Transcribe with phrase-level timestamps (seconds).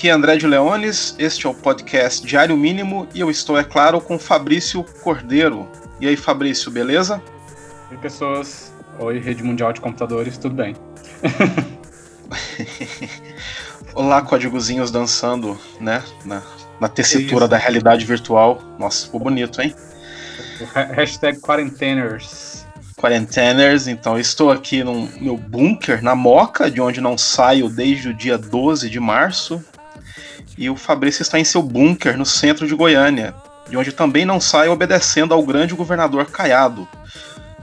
[0.00, 3.62] Aqui é André de Leones, este é o podcast Diário Mínimo e eu estou, é
[3.62, 5.68] claro, com Fabrício Cordeiro.
[6.00, 7.22] E aí, Fabrício, beleza?
[7.90, 8.72] Oi, pessoas.
[8.98, 10.74] Oi, Rede Mundial de Computadores, tudo bem?
[13.94, 16.02] Olá, códigozinhos dançando, né?
[16.24, 16.42] Na,
[16.80, 18.58] na tessitura da realidade virtual.
[18.78, 19.74] Nossa, ficou bonito, hein?
[20.94, 22.66] Hashtag quarenteners.
[22.96, 28.14] Quarenteners, então estou aqui no meu bunker, na Moca, de onde não saio desde o
[28.14, 29.62] dia 12 de março.
[30.56, 33.34] E o Fabrício está em seu bunker, no centro de Goiânia,
[33.68, 36.86] de onde também não sai obedecendo ao grande governador Caiado.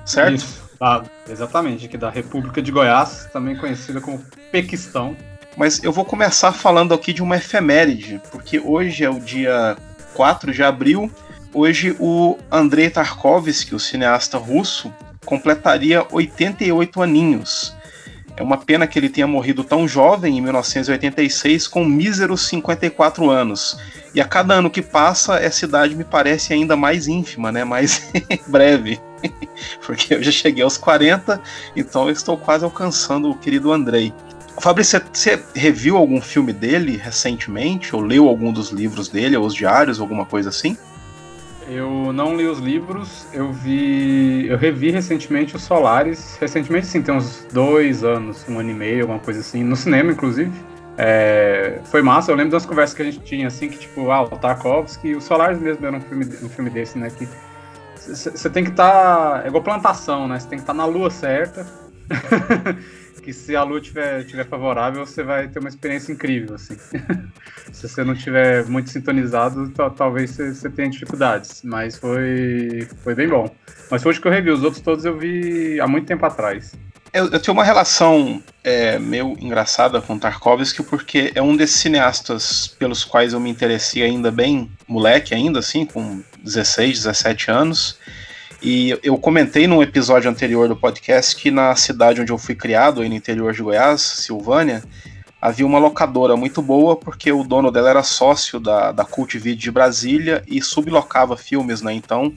[0.06, 0.36] Certo?
[0.36, 5.18] Isso, ah, exatamente, aqui da República de Goiás, também conhecida como Pequistão.
[5.56, 9.76] Mas eu vou começar falando aqui de uma efeméride, porque hoje é o dia
[10.14, 11.12] 4 de abril.
[11.54, 14.94] Hoje o Andrei Tarkovsky, o cineasta russo,
[15.26, 17.76] completaria 88 aninhos.
[18.38, 23.76] É uma pena que ele tenha morrido tão jovem, em 1986, com míseros 54 anos.
[24.14, 27.64] E a cada ano que passa, essa idade me parece ainda mais ínfima, né?
[27.64, 28.12] mais
[28.48, 29.02] breve.
[29.84, 31.42] Porque eu já cheguei aos 40,
[31.76, 34.14] então eu estou quase alcançando o querido Andrei.
[34.60, 37.96] Fabrício, você reviu algum filme dele recentemente?
[37.96, 40.78] Ou leu algum dos livros dele, ou os diários, alguma coisa assim?
[41.68, 44.48] Eu não li os livros, eu vi.
[44.48, 46.38] Eu revi recentemente os Solares.
[46.40, 50.12] Recentemente, sim, tem uns dois anos, um ano e meio, alguma coisa assim, no cinema,
[50.12, 50.52] inclusive.
[50.98, 54.24] É, foi massa, eu lembro das conversas que a gente tinha, assim, que tipo, ah,
[54.24, 57.10] o Tarkovsky, o Solares mesmo era um filme, um filme desse, né?
[57.10, 57.28] Que
[57.96, 58.92] você tem que estar.
[58.92, 60.40] Tá, é igual plantação, né?
[60.40, 61.68] Você tem que estar tá na lua certa.
[63.28, 66.78] que se a lua tiver, tiver favorável, você vai ter uma experiência incrível, assim.
[67.74, 73.54] se você não tiver muito sintonizado, talvez você, tenha dificuldades, mas foi, foi bem bom.
[73.92, 76.72] Mas foi hoje que eu revi, os outros todos eu vi há muito tempo atrás.
[77.12, 82.66] Eu, eu tenho uma relação é, meio engraçada com Tarkovsky, porque é um desses cineastas
[82.80, 88.00] pelos quais eu me interessei ainda bem moleque, ainda assim, com 16, 17 anos.
[88.62, 93.02] E eu comentei num episódio anterior do podcast que na cidade onde eu fui criado,
[93.02, 94.84] aí no interior de Goiás, Silvânia,
[95.40, 99.62] havia uma locadora muito boa porque o dono dela era sócio da, da Cult Video
[99.62, 101.94] de Brasília e sublocava filmes, né?
[101.94, 102.34] Então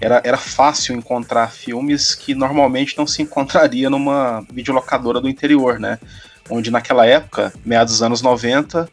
[0.00, 5.98] era, era fácil encontrar filmes que normalmente não se encontraria numa videolocadora do interior, né?
[6.48, 8.88] Onde naquela época, meados dos anos 90,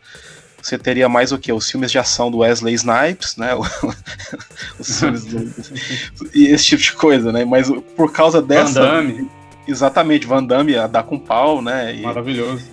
[0.65, 1.53] você teria mais o que?
[1.53, 3.51] Os filmes de ação do Wesley Snipes, né?
[4.79, 5.53] Os filmes do...
[6.33, 7.45] e esse tipo de coisa, né?
[7.45, 8.81] Mas por causa dessa.
[8.81, 9.29] Van Damme.
[9.67, 11.95] Exatamente, Van Damme a dar com pau, né?
[11.95, 12.01] E...
[12.01, 12.65] Maravilhoso.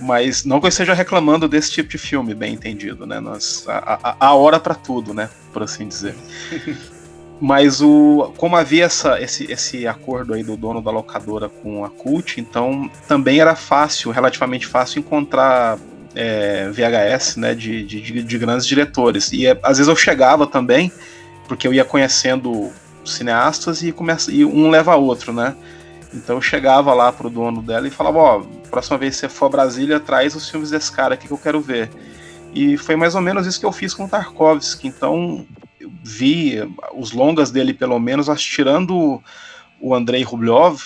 [0.00, 3.20] Mas não que eu esteja reclamando desse tipo de filme, bem entendido, né?
[3.20, 5.28] Nós, a, a, a hora para tudo, né?
[5.52, 6.14] Por assim dizer.
[7.38, 11.90] Mas o, como havia essa, esse, esse acordo aí do dono da locadora com a
[11.90, 15.78] Cult, então também era fácil, relativamente fácil, encontrar
[16.18, 19.30] é, VHS né, de, de, de, grandes diretores.
[19.32, 20.90] E é, às vezes eu chegava também,
[21.46, 22.72] porque eu ia conhecendo
[23.04, 25.54] cineastas e, começa, e um leva a outro, né?
[26.12, 29.28] Então eu chegava lá pro dono dela e falava, ó, oh, próxima vez que você
[29.28, 31.88] for a Brasília, traz os filmes desse cara aqui que eu quero ver.
[32.52, 34.88] E foi mais ou menos isso que eu fiz com Tarkovsky.
[34.88, 35.46] Então
[35.80, 36.56] eu vi
[36.96, 39.22] os longas dele, pelo menos, tirando
[39.80, 40.80] o Andrei Rublev,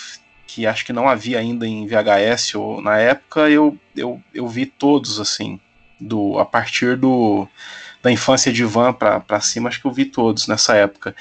[0.53, 4.67] que acho que não havia ainda em VHS ou na época, eu, eu, eu vi
[4.67, 5.59] todos assim,
[5.99, 7.47] do a partir do
[8.03, 11.15] da infância de Van para cima, acho que eu vi todos nessa época.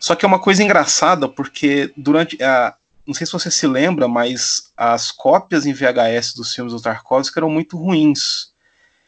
[0.00, 2.74] Só que é uma coisa engraçada porque durante a
[3.06, 7.38] não sei se você se lembra, mas as cópias em VHS dos filmes do Tarkovsky
[7.38, 8.52] eram muito ruins.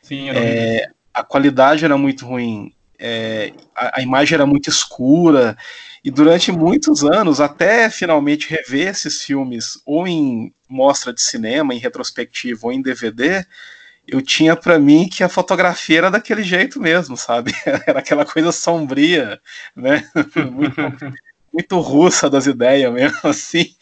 [0.03, 5.57] Sim, é, a qualidade era muito ruim, é, a, a imagem era muito escura.
[6.07, 11.81] E durante muitos anos, até finalmente rever esses filmes, ou em mostra de cinema, em
[11.81, 13.45] retrospectiva, ou em DVD,
[14.07, 17.51] eu tinha para mim que a fotografia era daquele jeito mesmo, sabe?
[17.89, 19.41] Era aquela coisa sombria,
[19.75, 20.09] né?
[20.53, 21.13] Muito,
[21.53, 23.75] muito russa das ideias mesmo, assim.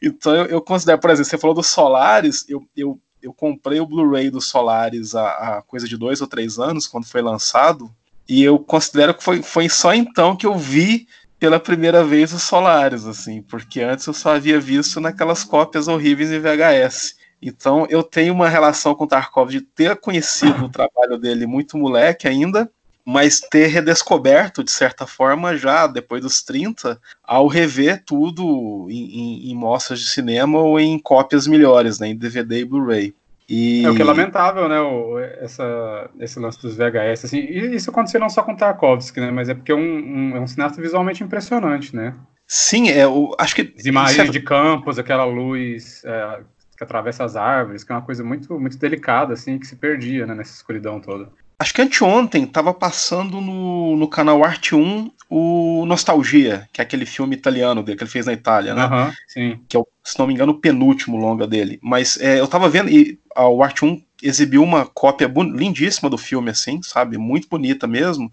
[0.00, 3.86] Então eu, eu, considero, por exemplo, você falou dos Solares, eu, eu, eu comprei o
[3.86, 7.90] Blu-ray dos Solares há, há coisa de dois ou três anos, quando foi lançado,
[8.28, 12.42] e eu considero que foi, foi só então que eu vi pela primeira vez os
[12.42, 17.16] Solares, assim, porque antes eu só havia visto naquelas cópias horríveis em VHS.
[17.40, 22.26] Então eu tenho uma relação com Tarkov de ter conhecido o trabalho dele muito moleque
[22.26, 22.70] ainda,
[23.04, 29.50] mas ter redescoberto, de certa forma, já depois dos 30, ao rever tudo em, em,
[29.50, 33.14] em mostras de cinema ou em cópias melhores, né, em DVD e Blu-ray.
[33.48, 33.84] E...
[33.84, 34.80] É o que é lamentável, né?
[34.80, 37.26] O, essa, esse lance dos VHS.
[37.26, 39.30] Assim, e isso aconteceu não só com Tarkovsky, né?
[39.30, 42.14] Mas é porque é um, um, é um cineasta visualmente impressionante, né?
[42.46, 43.74] Sim, é, o, acho que.
[43.76, 46.40] As imagens de campos, aquela luz é,
[46.76, 50.26] que atravessa as árvores, que é uma coisa muito, muito delicada, assim, que se perdia
[50.26, 51.28] né, nessa escuridão toda.
[51.58, 57.04] Acho que anteontem estava passando no, no canal Arte 1 o Nostalgia, que é aquele
[57.04, 58.86] filme italiano dele que ele fez na Itália, né?
[58.86, 59.60] Uhum, sim.
[59.68, 61.78] Que é, se não me engano, o penúltimo longa dele.
[61.82, 66.16] Mas é, eu tava vendo, e a, o Arte 1 exibiu uma cópia lindíssima do
[66.16, 67.18] filme, assim, sabe?
[67.18, 68.30] Muito bonita mesmo.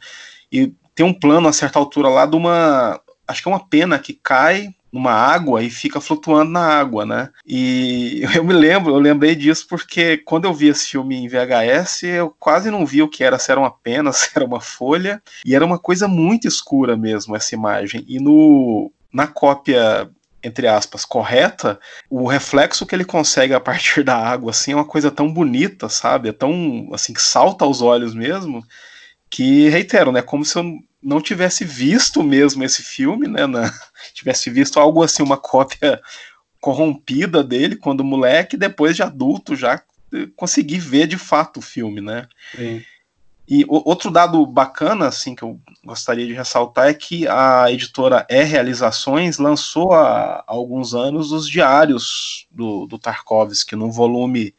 [0.52, 3.02] E tem um plano a certa altura lá de uma.
[3.28, 7.32] Acho que é uma pena que cai numa água e fica flutuando na água, né?
[7.48, 12.04] E eu me lembro, eu lembrei disso porque quando eu vi esse filme em VHS,
[12.04, 15.22] eu quase não vi o que era, se era uma pena, se era uma folha,
[15.44, 18.06] e era uma coisa muito escura mesmo essa imagem.
[18.08, 20.10] E no na cópia
[20.46, 21.80] entre aspas, correta,
[22.10, 25.88] o reflexo que ele consegue a partir da água, assim, é uma coisa tão bonita,
[25.88, 26.28] sabe?
[26.28, 28.62] É tão, assim, que salta aos olhos mesmo,
[29.34, 33.48] que, reitero, né, como se eu não tivesse visto mesmo esse filme, né?
[33.48, 33.74] Na,
[34.14, 36.00] tivesse visto algo assim, uma cópia
[36.62, 39.82] corrompida dele quando moleque, depois de adulto já
[40.36, 42.28] consegui ver de fato o filme, né?
[42.56, 42.84] Sim.
[43.50, 48.28] E o, outro dado bacana, assim, que eu gostaria de ressaltar é que a editora
[48.30, 54.54] E Realizações lançou há, há alguns anos os diários do, do Tarkovsky num volume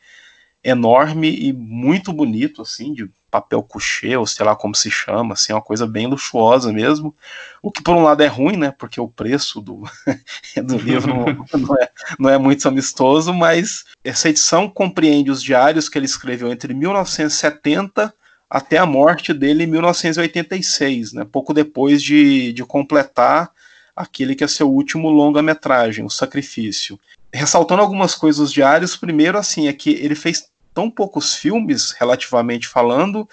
[0.65, 5.53] enorme e muito bonito, assim, de papel couché, ou sei lá como se chama, assim,
[5.53, 7.13] é uma coisa bem luxuosa mesmo.
[7.61, 8.71] O que por um lado é ruim, né?
[8.71, 9.83] Porque o preço do,
[10.63, 11.25] do livro não,
[11.59, 16.53] não, é, não é muito amistoso, mas essa edição compreende os diários que ele escreveu
[16.53, 18.15] entre 1970
[18.49, 21.25] até a morte dele em 1986, né?
[21.25, 23.51] Pouco depois de, de completar
[23.97, 27.01] aquele que é seu último longa-metragem, O Sacrifício.
[27.33, 32.67] Ressaltando algumas coisas dos diários, primeiro, assim, é que ele fez tão poucos filmes, relativamente
[32.67, 33.29] falando,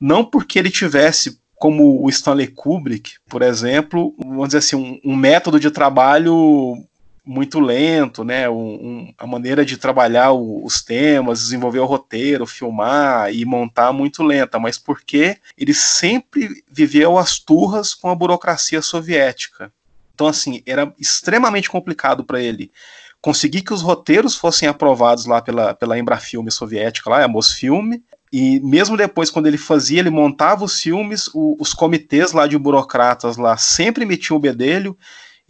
[0.00, 5.14] não porque ele tivesse, como o Stanley Kubrick, por exemplo, vamos dizer assim, um, um
[5.14, 6.82] método de trabalho
[7.22, 8.48] muito lento, né?
[8.48, 13.92] Um, um, a maneira de trabalhar o, os temas, desenvolver o roteiro, filmar e montar
[13.92, 19.70] muito lenta, mas porque ele sempre viveu as turras com a burocracia soviética.
[20.14, 22.70] Então, assim, era extremamente complicado para ele
[23.20, 27.92] conseguir que os roteiros fossem aprovados lá pela, pela Embrafilme soviética, lá, a Mosfilm,
[28.32, 32.56] e mesmo depois, quando ele fazia, ele montava os filmes, o, os comitês lá de
[32.56, 34.96] burocratas lá sempre metiam o bedelho,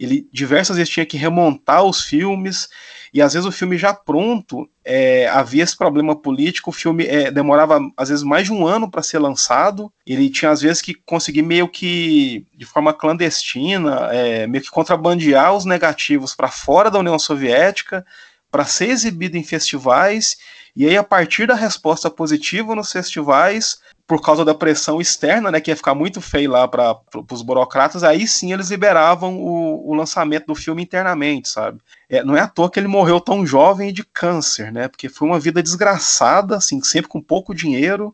[0.01, 2.67] ele diversas vezes tinha que remontar os filmes,
[3.13, 7.29] e às vezes o filme já pronto, é, havia esse problema político, o filme é,
[7.29, 10.95] demorava às vezes mais de um ano para ser lançado, ele tinha às vezes que
[11.05, 16.99] conseguir meio que de forma clandestina, é, meio que contrabandear os negativos para fora da
[16.99, 18.05] União Soviética,
[18.49, 20.37] para ser exibido em festivais,
[20.75, 23.79] e aí a partir da resposta positiva nos festivais,
[24.11, 26.99] por causa da pressão externa, né, que ia ficar muito feio lá para
[27.31, 31.79] os burocratas, aí sim eles liberavam o, o lançamento do filme internamente, sabe?
[32.09, 34.89] É, não é à toa que ele morreu tão jovem de câncer, né?
[34.89, 38.13] Porque foi uma vida desgraçada, assim, sempre com pouco dinheiro,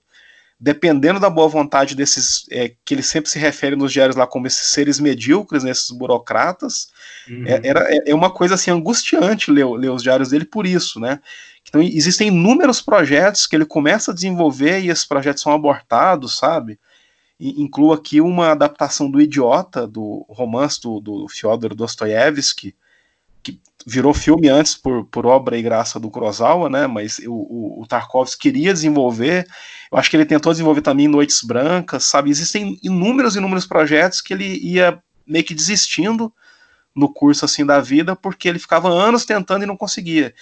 [0.59, 4.45] dependendo da boa vontade desses, é, que ele sempre se refere nos diários lá como
[4.45, 6.89] esses seres medíocres, né, esses burocratas,
[7.27, 7.43] uhum.
[7.47, 10.99] é, era, é, é uma coisa assim angustiante ler, ler os diários dele por isso,
[10.99, 11.19] né?
[11.67, 16.79] Então existem inúmeros projetos que ele começa a desenvolver e esses projetos são abortados, sabe?
[17.39, 22.73] E incluo aqui uma adaptação do Idiota, do romance do, do Fyodor Dostoiévski,
[23.43, 26.87] que virou filme antes por, por obra e graça do Kurosawa, né?
[26.87, 29.45] Mas o, o, o Tarkovsky queria desenvolver.
[29.91, 32.29] Eu acho que ele tentou desenvolver também Noites Brancas, sabe?
[32.29, 36.33] Existem inúmeros, inúmeros projetos que ele ia meio que desistindo
[36.95, 40.33] no curso assim da vida, porque ele ficava anos tentando e não conseguia.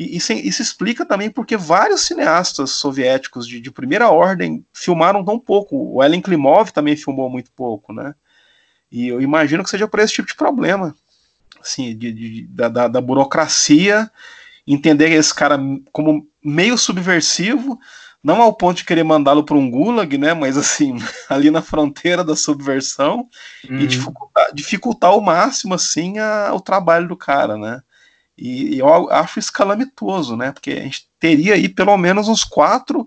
[0.00, 5.38] E isso, isso explica também porque vários cineastas soviéticos de, de, primeira ordem filmaram tão
[5.38, 5.76] pouco.
[5.76, 8.14] O Ellen Klimov também filmou muito pouco, né?
[8.90, 10.94] E eu imagino que seja por esse tipo de problema,
[11.60, 14.10] assim, de, de da, da, burocracia,
[14.66, 15.58] entender esse cara
[15.92, 17.78] como meio subversivo,
[18.24, 20.32] não ao ponto de querer mandá-lo para um gulag, né?
[20.32, 20.96] Mas assim,
[21.28, 23.28] ali na fronteira da subversão
[23.68, 23.80] uhum.
[23.80, 27.82] e dificultar, dificultar ao máximo assim a, o trabalho do cara, né?
[28.36, 30.52] E, eu acho isso calamitoso, né?
[30.52, 33.06] Porque a gente teria aí pelo menos uns quatro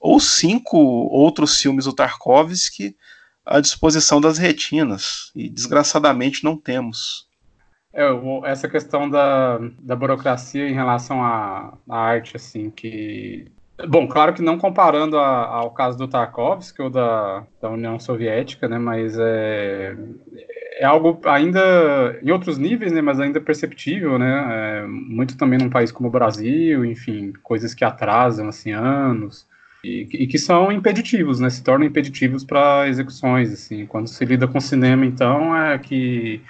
[0.00, 2.96] ou cinco outros filmes do Tarkovsky
[3.46, 5.30] à disposição das retinas.
[5.34, 7.28] E desgraçadamente não temos.
[7.92, 8.04] É,
[8.44, 13.46] essa questão da, da burocracia em relação à, à arte, assim, que.
[13.88, 18.68] Bom, claro que não comparando a, ao caso do Tarkovsky ou da, da União Soviética,
[18.68, 18.78] né?
[18.78, 19.96] Mas é,
[20.78, 25.70] é algo ainda em outros níveis, né, mas ainda perceptível, né, é, muito também num
[25.70, 29.46] país como o Brasil, enfim, coisas que atrasam assim anos
[29.84, 34.48] e, e que são impeditivos, né, se tornam impeditivos para execuções, assim, quando se lida
[34.48, 36.40] com cinema, então é que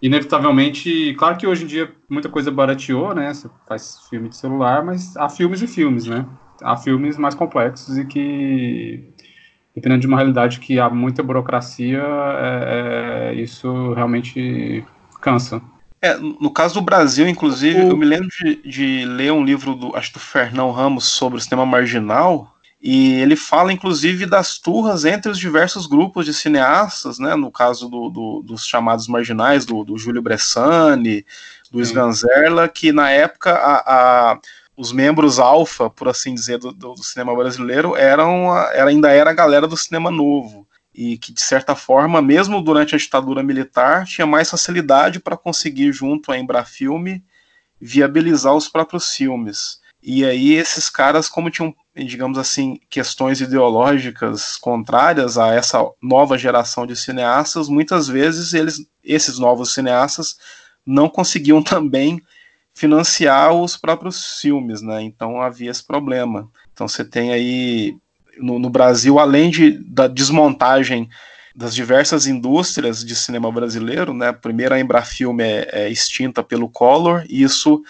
[0.00, 3.32] inevitavelmente, claro que hoje em dia muita coisa barateou, né?
[3.32, 6.26] Você faz filme de celular, mas há filmes e filmes, né?
[6.62, 9.12] Há filmes mais complexos e que,
[9.74, 14.84] dependendo de uma realidade que há muita burocracia, é, é, isso realmente
[15.20, 15.60] cansa.
[16.00, 17.90] É, no caso do Brasil, inclusive, o...
[17.90, 21.40] eu me lembro de, de, ler um livro do, acho do Fernão Ramos sobre o
[21.40, 22.55] sistema marginal,
[22.88, 27.34] e ele fala, inclusive, das turras entre os diversos grupos de cineastas, né?
[27.34, 31.26] No caso do, do, dos chamados marginais, do, do Júlio Bressani,
[31.68, 34.38] do Sganzerla, que na época a, a,
[34.76, 39.34] os membros alfa, por assim dizer, do, do, cinema brasileiro eram era, ainda era a
[39.34, 40.64] galera do cinema novo.
[40.94, 45.90] E que, de certa forma, mesmo durante a ditadura militar, tinha mais facilidade para conseguir,
[45.92, 47.24] junto à Embrafilme,
[47.80, 49.80] viabilizar os próprios filmes.
[50.08, 56.86] E aí esses caras, como tinham, digamos assim, questões ideológicas contrárias a essa nova geração
[56.86, 60.36] de cineastas, muitas vezes eles, esses novos cineastas
[60.86, 62.22] não conseguiam também
[62.72, 65.02] financiar os próprios filmes, né?
[65.02, 66.48] Então havia esse problema.
[66.72, 67.96] Então você tem aí
[68.38, 71.08] no, no Brasil, além de, da desmontagem
[71.52, 74.32] das diversas indústrias de cinema brasileiro, né?
[74.32, 77.82] Primeiro a Embrafilme é, é extinta pelo Collor, e isso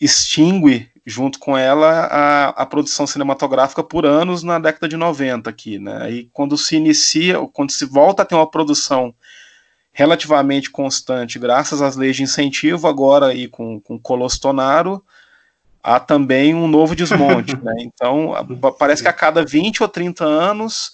[0.00, 5.78] extingue junto com ela a, a produção cinematográfica por anos na década de 90 aqui,
[5.78, 6.10] né?
[6.10, 9.14] E quando se inicia, quando se volta a ter uma produção
[9.90, 15.02] relativamente constante, graças às leis de incentivo, agora aí com, com Colostonaro,
[15.82, 17.74] há também um novo desmonte, né?
[17.80, 18.32] Então,
[18.78, 20.92] parece que a cada 20 ou 30 anos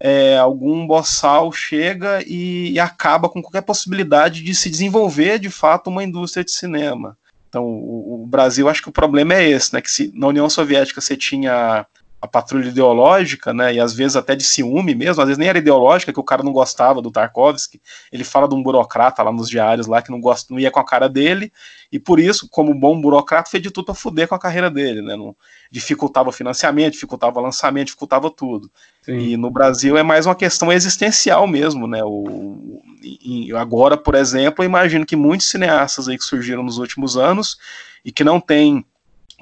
[0.00, 5.90] é, algum boçal chega e, e acaba com qualquer possibilidade de se desenvolver de fato
[5.90, 7.17] uma indústria de cinema.
[7.48, 9.80] Então, o, o, Brasil, acho que o problema é esse, né?
[9.80, 11.86] Que se na União Soviética você tinha
[12.20, 15.58] a patrulha ideológica, né, e às vezes até de ciúme mesmo, às vezes nem era
[15.58, 19.48] ideológica, que o cara não gostava do Tarkovsky, ele fala de um burocrata lá nos
[19.48, 21.52] diários lá que não, gosta, não ia com a cara dele,
[21.92, 25.00] e por isso, como bom burocrata, fez de tudo para fuder com a carreira dele,
[25.00, 25.34] né, não,
[25.70, 28.68] dificultava o financiamento, dificultava o lançamento, dificultava tudo.
[29.08, 29.18] Sim.
[29.20, 34.62] E no Brasil é mais uma questão existencial mesmo, né, o, e agora, por exemplo,
[34.62, 37.56] eu imagino que muitos cineastas aí que surgiram nos últimos anos,
[38.04, 38.84] e que não têm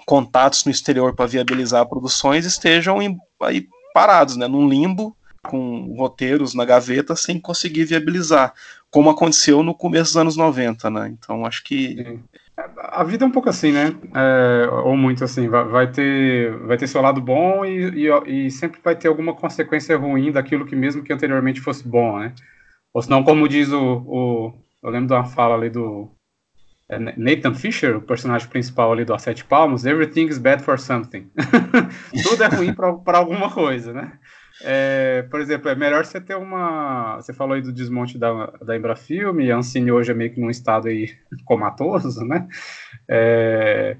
[0.06, 6.54] contatos no exterior para viabilizar produções estejam em, aí parados, né, num limbo com roteiros
[6.54, 8.54] na gaveta sem conseguir viabilizar,
[8.88, 11.08] como aconteceu no começo dos anos 90, né?
[11.08, 12.20] Então acho que
[12.56, 13.94] a vida é um pouco assim, né?
[14.14, 18.50] É, ou muito assim, vai, vai, ter vai ter seu lado bom e, e, e,
[18.50, 22.32] sempre vai ter alguma consequência ruim daquilo que mesmo que anteriormente fosse bom, né?
[22.94, 26.10] Ou senão, como diz o, o eu lembro de uma fala ali do
[26.88, 30.78] é, Nathan Fisher, o personagem principal ali do A Sete Palmos, everything is bad for
[30.78, 31.30] something.
[32.22, 34.12] Tudo é ruim para alguma coisa, né?
[34.62, 37.16] É, por exemplo, é melhor você ter uma.
[37.16, 40.50] Você falou aí do desmonte da, da Embrafilme, a Ancine hoje é meio que num
[40.50, 42.48] estado aí comatoso, né?
[43.08, 43.96] É,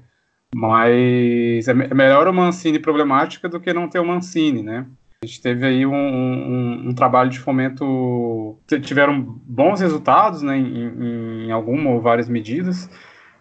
[0.55, 4.85] mas é, é melhor uma Ancine problemática do que não ter uma Ancine, né?
[5.23, 11.47] A gente teve aí um, um, um, trabalho de fomento, tiveram bons resultados né, em,
[11.47, 12.87] em alguma ou várias medidas,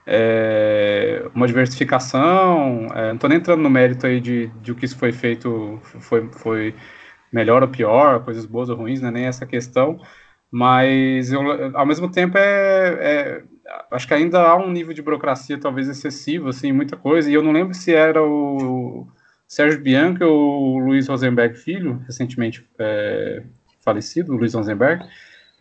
[0.06, 4.86] é, uma diversificação, é, não estou nem entrando no mérito aí de, de o que
[4.86, 6.74] isso foi feito, foi, foi
[7.32, 10.00] melhor ou pior, coisas boas ou ruins, né, nem essa questão,
[10.50, 13.42] mas eu, ao mesmo tempo é, é,
[13.90, 17.42] acho que ainda há um nível de burocracia talvez excessivo, assim, muita coisa, e eu
[17.42, 19.06] não lembro se era o
[19.48, 23.42] Sérgio Bianca ou Luiz Rosenberg Filho, recentemente é,
[23.80, 25.04] falecido, Luiz Rosenberg,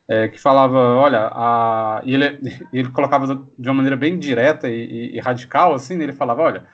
[0.08, 2.40] é, que falava, olha, a, e ele,
[2.72, 6.42] ele colocava de uma maneira bem direta e, e, e radical, assim, né, ele falava,
[6.42, 6.66] olha,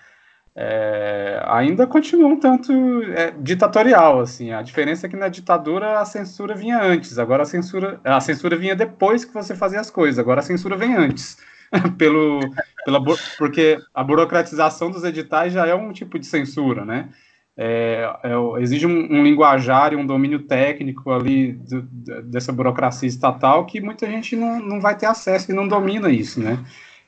[0.56, 2.72] é, ainda continua um tanto
[3.14, 7.46] é, ditatorial, assim, a diferença é que na ditadura a censura vinha antes, agora a
[7.46, 11.38] censura, a censura vinha depois que você fazia as coisas, agora a censura vem antes.
[11.98, 12.40] pelo,
[12.84, 13.02] pela,
[13.38, 17.10] porque a burocratização dos editais já é um tipo de censura, né?
[17.56, 21.82] É, é, exige um, um, linguajar e um domínio técnico ali do,
[22.24, 26.42] dessa burocracia estatal que muita gente não, não vai ter acesso e não domina isso,
[26.42, 26.60] né?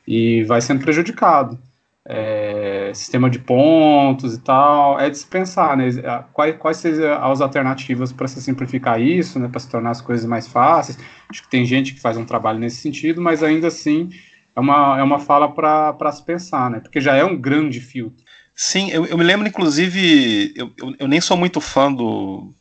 [0.08, 1.58] E vai sendo prejudicado.
[2.06, 5.90] É, sistema de pontos e tal, é dispensar, né?
[6.34, 9.48] Quais, quais seriam as alternativas para se simplificar isso, né?
[9.48, 11.00] Para se tornar as coisas mais fáceis?
[11.30, 14.10] Acho que tem gente que faz um trabalho nesse sentido, mas ainda assim
[14.56, 16.80] é uma, é uma fala para se pensar, né?
[16.80, 18.24] Porque já é um grande filtro.
[18.56, 22.54] Sim, eu, eu me lembro, inclusive, eu, eu, eu, nem sou muito fã do,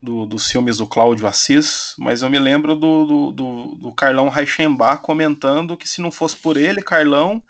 [0.00, 4.30] do, dos filmes do Cláudio Assis, mas eu me lembro do, do, do, do Carlão
[4.30, 7.42] Reichenbach comentando que se não fosse por ele, Carlão,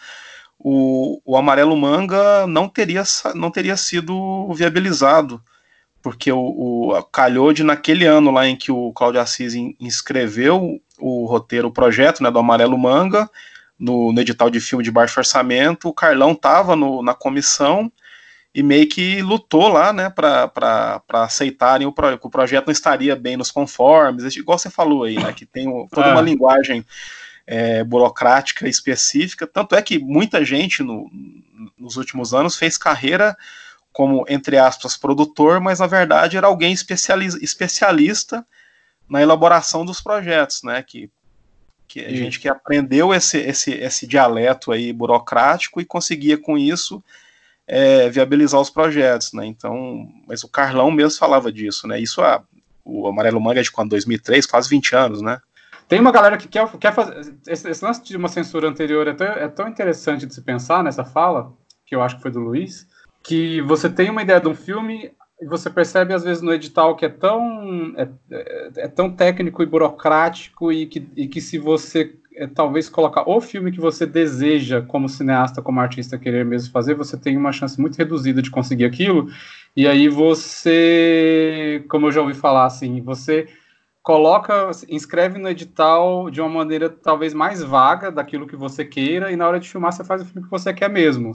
[0.59, 3.03] o, o Amarelo Manga não teria,
[3.35, 5.43] não teria sido viabilizado
[6.07, 11.27] porque o, o calhou de naquele ano lá em que o Cláudio Assis inscreveu o
[11.27, 13.29] roteiro, o projeto né, do Amarelo Manga,
[13.77, 17.91] no, no edital de filme de baixo orçamento, o Carlão estava na comissão
[18.55, 23.17] e meio que lutou lá, né, para aceitarem o, pro, que o projeto não estaria
[23.17, 26.25] bem nos conformes, igual você falou aí, né, que tem toda uma é.
[26.25, 26.87] linguagem
[27.47, 31.11] é, burocrática específica, tanto é que muita gente no,
[31.79, 33.37] nos últimos anos fez carreira
[33.93, 38.47] como, entre aspas, produtor, mas na verdade era alguém especialista
[39.09, 41.11] na elaboração dos projetos, né, que
[41.87, 47.03] que a gente que aprendeu esse, esse, esse dialeto aí burocrático e conseguia com isso
[47.67, 49.47] é, viabilizar os projetos, né?
[49.47, 51.99] Então, mas o Carlão mesmo falava disso, né?
[52.01, 52.43] Isso a,
[52.85, 55.41] o Amarelo Manga é de quando 2003, quase 20 anos, né?
[55.89, 57.37] Tem uma galera que quer, quer fazer.
[57.47, 60.83] Esse, esse lance de uma censura anterior é tão, é tão interessante de se pensar
[60.83, 61.53] nessa fala,
[61.85, 62.87] que eu acho que foi do Luiz,
[63.23, 66.97] que você tem uma ideia de um filme, e você percebe às vezes no edital
[66.97, 71.59] que é tão é, é, é tão técnico e burocrático e que, e que se
[71.59, 76.73] você é, talvez colocar o filme que você deseja como cineasta, como artista querer mesmo
[76.73, 79.29] fazer, você tem uma chance muito reduzida de conseguir aquilo.
[79.77, 83.47] E aí você, como eu já ouvi falar assim, você
[84.07, 89.37] coloca, inscreve no edital de uma maneira talvez mais vaga daquilo que você queira, e
[89.37, 91.33] na hora de filmar você faz o filme que você quer mesmo,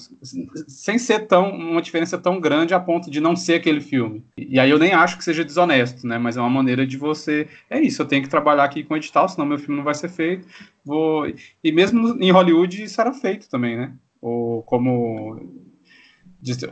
[0.69, 4.23] sem ser tão uma diferença tão grande a ponto de não ser aquele filme.
[4.37, 6.17] E aí eu nem acho que seja desonesto, né?
[6.17, 7.45] Mas é uma maneira de você.
[7.69, 9.93] É isso, eu tenho que trabalhar aqui com o edital, senão meu filme não vai
[9.93, 10.47] ser feito.
[10.85, 11.27] Vou...
[11.61, 13.91] E mesmo em Hollywood isso era feito também, né?
[14.21, 15.41] Ou como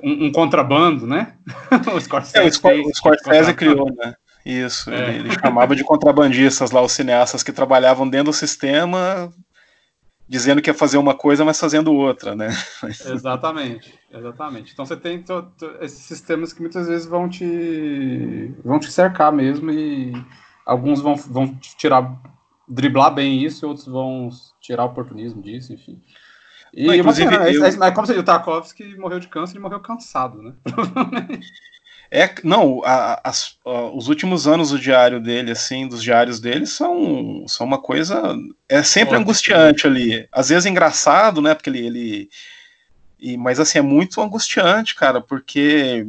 [0.02, 1.34] um, um contrabando, né?
[1.94, 4.14] o Scorsese, é, o Scorsese, o Scorsese criou, né?
[4.46, 5.10] Isso, é.
[5.10, 9.32] ele, ele chamava de contrabandistas lá os cineastas que trabalhavam dentro do sistema,
[10.28, 12.50] dizendo que ia fazer uma coisa, mas fazendo outra, né?
[13.06, 14.74] Exatamente, exatamente.
[14.74, 15.24] Então você tem
[15.82, 20.14] esses sistemas que muitas vezes vão te vão te cercar mesmo e
[20.66, 22.16] alguns vão, vão tirar
[22.70, 24.30] driblar bem isso, e outros vão
[24.62, 26.00] tirar oportunismo disso, enfim.
[26.72, 27.66] E Não, inclusive, uma eu...
[27.66, 30.54] é, é, como se o Tarkovsky morreu de câncer e morreu cansado, né?
[32.12, 33.32] É, não, a, a,
[33.94, 38.36] os últimos anos do diário dele, assim, dos diários dele, são, são uma coisa.
[38.68, 39.22] É sempre Ótimo.
[39.22, 40.28] angustiante ali.
[40.32, 41.54] Às vezes engraçado, né?
[41.54, 41.86] Porque ele.
[41.86, 42.30] ele
[43.20, 46.08] e, mas assim, é muito angustiante, cara, porque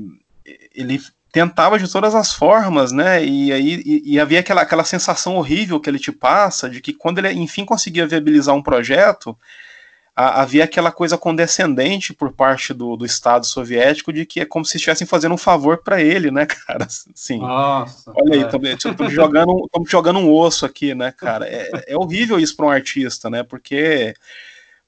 [0.74, 1.00] ele
[1.32, 3.24] tentava de todas as formas, né?
[3.24, 6.92] E aí e, e havia aquela, aquela sensação horrível que ele te passa de que
[6.92, 9.36] quando ele enfim conseguia viabilizar um projeto a,
[10.14, 14.76] havia aquela coisa condescendente por parte do, do Estado soviético de que é como se
[14.76, 16.86] estivessem fazendo um favor para ele, né, cara?
[16.88, 17.38] Sim.
[17.38, 21.46] Nossa, Olha aí, estamos jogando, jogando um osso aqui, né, cara?
[21.46, 23.42] É, é horrível isso para um artista, né?
[23.42, 24.14] Porque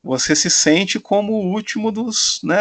[0.03, 2.57] você se sente como o último dos, né?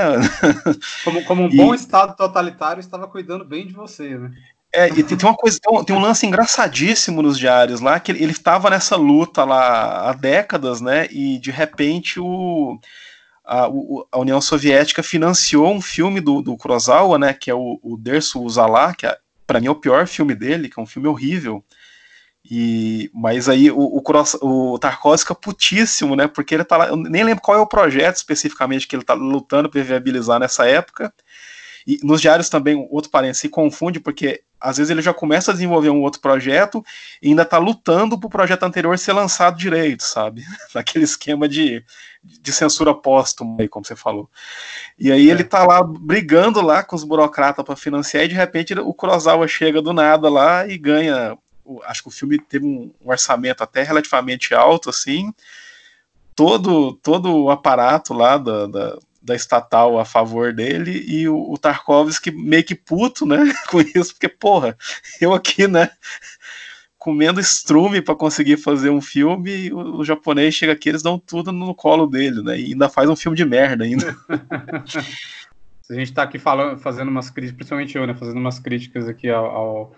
[1.04, 1.58] Como, como um e...
[1.58, 4.32] bom Estado totalitário estava cuidando bem de você, né?
[4.73, 8.12] É, e tem uma coisa, tem um, tem um, lance engraçadíssimo nos diários lá, que
[8.12, 11.07] ele estava nessa luta lá há décadas, né?
[11.12, 12.79] E de repente o,
[13.45, 13.65] a,
[14.12, 17.34] a União Soviética financiou um filme do, do Kurosawa, né?
[17.34, 20.69] Que é o, o Dersu Uzala, que é, para mim é o pior filme dele,
[20.69, 21.63] que é um filme horrível.
[22.49, 24.01] E, mas aí o, o,
[24.41, 26.27] o Tarkovsky fica putíssimo, né?
[26.27, 29.13] Porque ele tá lá, eu nem lembro qual é o projeto especificamente que ele tá
[29.13, 31.13] lutando para viabilizar nessa época.
[31.86, 35.54] E nos diários também, outro parênteses, se confunde, porque às vezes ele já começa a
[35.54, 36.86] desenvolver um outro projeto
[37.21, 40.43] e ainda está lutando para o projeto anterior ser lançado direito, sabe?
[40.76, 41.84] Naquele esquema de,
[42.24, 44.30] de censura póstuma, como você falou.
[45.00, 45.32] E aí é.
[45.32, 49.47] ele está lá brigando lá com os burocratas para financiar e de repente o Kurosawa
[49.47, 51.36] chega do nada lá e ganha.
[51.86, 55.34] Acho que o filme teve um, um orçamento até relativamente alto, assim.
[56.36, 61.57] Todo, todo o aparato lá da, da da estatal a favor dele e o, o
[61.57, 63.38] Tarkovsky meio que puto, né,
[63.69, 64.75] com isso, porque, porra,
[65.19, 65.91] eu aqui, né,
[66.97, 71.19] comendo estrume para conseguir fazer um filme e o, o, japonês chega aqui, eles dão
[71.19, 74.15] tudo no colo dele, né, e ainda faz um filme de merda ainda.
[75.89, 79.29] a gente tá aqui falando, fazendo umas críticas, principalmente eu, né, fazendo umas críticas aqui
[79.29, 79.95] ao, ao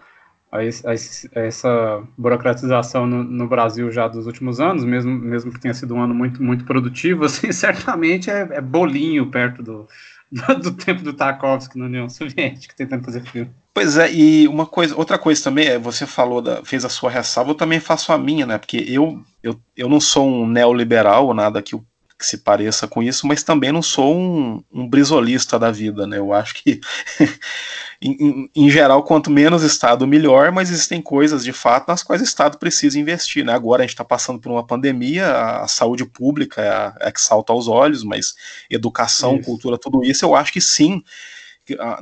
[0.54, 5.74] a, a, essa burocratização no, no, Brasil já dos últimos anos, mesmo, mesmo que tenha
[5.74, 9.88] sido um ano muito, muito produtivo, assim, certamente é, é bolinho perto do,
[10.32, 13.50] do, do, tempo do Tarkovsky na União Soviética, tentando fazer filme.
[13.74, 17.10] Pois é, e uma coisa, outra coisa também, é, você falou, da, fez a sua
[17.10, 21.26] ressalva, eu também faço a minha, né, porque eu, eu, eu não sou um neoliberal
[21.26, 25.58] ou nada que, que se pareça com isso, mas também não sou um, um brisolista
[25.58, 26.80] da vida, né, eu acho que
[28.06, 32.26] em, em, geral, quanto menos Estado, melhor, mas existem coisas de fato nas quais o
[32.26, 33.46] Estado precisa investir.
[33.46, 33.54] Né?
[33.54, 37.12] Agora a gente está passando por uma pandemia, a, a saúde pública é, a, é
[37.12, 38.36] que salta aos olhos, mas
[38.70, 39.46] educação, isso.
[39.46, 41.02] cultura, tudo isso, eu acho que sim,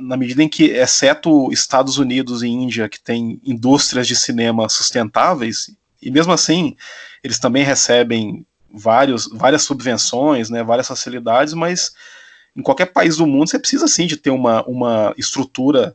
[0.00, 5.70] na medida em que, exceto Estados Unidos e Índia, que tem indústrias de cinema sustentáveis,
[6.02, 6.76] e mesmo assim
[7.22, 11.92] eles também recebem vários, várias subvenções, né, várias facilidades, mas
[12.56, 15.94] em qualquer país do mundo você precisa sim de ter uma, uma estrutura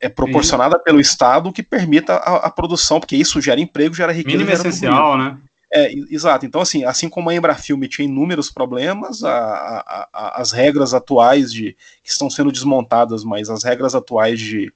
[0.00, 0.84] é proporcionada sim.
[0.84, 4.36] pelo Estado que permita a, a, produção, porque isso gera emprego, gera riqueza.
[4.36, 5.38] Mínimo essencial, né?
[5.72, 6.46] É, exato.
[6.46, 11.52] Então, assim, assim como a Embrafilme tinha inúmeros problemas, a, a, a, as regras atuais
[11.52, 14.72] de que estão sendo desmontadas, mas as regras atuais de,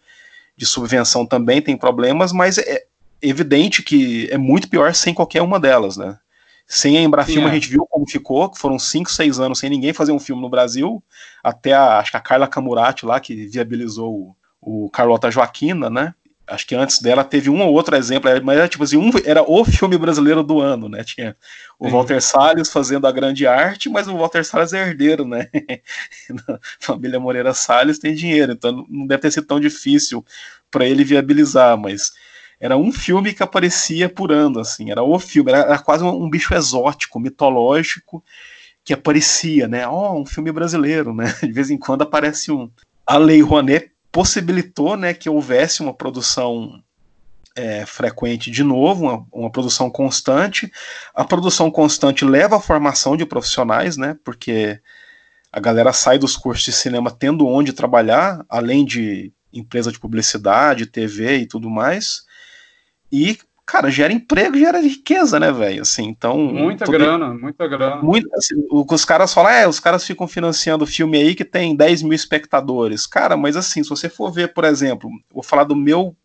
[0.57, 2.85] de subvenção também têm problemas, mas é
[3.23, 6.19] evidente que é muito pior sem qualquer uma delas, né?
[6.75, 7.51] Sem a Embrafilme, é.
[7.51, 10.41] a gente viu como ficou, que foram 5, 6 anos sem ninguém fazer um filme
[10.41, 11.05] no Brasil,
[11.45, 16.15] até a, acho que a Carla Camurati lá, que viabilizou o, o Carlota Joaquina, né?
[16.47, 19.43] acho que antes dela teve um ou outro exemplo, mas era tipo assim, um, era
[19.43, 21.05] o filme brasileiro do ano, né?
[21.05, 21.37] Tinha
[21.79, 21.91] o.
[21.91, 25.49] Walter Salles fazendo a grande arte, mas o Walter Salles é herdeiro, né?
[26.81, 30.25] família Moreira Salles tem dinheiro, então não deve ter sido tão difícil
[30.71, 32.13] para ele viabilizar, mas
[32.63, 36.23] era um filme que aparecia por ano, assim, era o filme, era, era quase um,
[36.23, 38.23] um, bicho exótico, mitológico,
[38.85, 39.85] que aparecia, né?
[39.85, 41.35] Ó, oh, um filme brasileiro, né?
[41.43, 42.71] De vez em quando aparece um.
[43.05, 46.81] A Lei Rouanet possibilitou né, que houvesse uma produção
[47.57, 50.71] é, frequente de novo, uma, uma, produção constante.
[51.13, 54.81] A produção constante leva à formação de profissionais, né, porque
[55.51, 60.87] a galera sai dos cursos de cinema tendo onde trabalhar, além de empresa de publicidade,
[60.87, 62.25] TV e tudo mais.
[63.13, 65.83] E cara, gera emprego, gera riqueza, né, velho?
[65.83, 66.37] Assim, então.
[66.39, 68.03] Muita grana, muita grana.
[68.03, 71.45] Muito, assim, o que os caras falam, é, os caras ficam financiando filme aí que
[71.45, 73.07] tem 10 mil espectadores.
[73.07, 76.17] Cara, mas assim, se você for ver, por exemplo, vou falar do meu.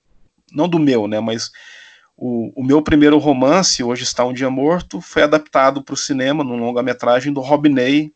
[0.51, 1.19] Não do meu, né?
[1.19, 1.51] Mas
[2.15, 6.43] o, o meu primeiro romance, Hoje Está um Dia Morto, foi adaptado para o cinema
[6.43, 8.13] num longa-metragem do Robinei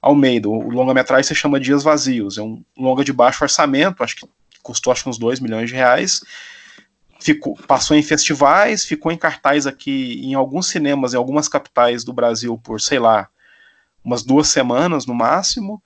[0.00, 0.48] Almeida.
[0.48, 2.38] O longa-metragem se chama Dias Vazios.
[2.38, 4.28] É um longa de baixo orçamento, acho que
[4.62, 6.20] custou acho, uns 2 milhões de reais
[7.26, 12.12] ficou, passou em festivais, ficou em cartaz aqui em alguns cinemas, em algumas capitais do
[12.12, 13.28] Brasil por, sei lá,
[14.04, 15.82] umas duas semanas no máximo.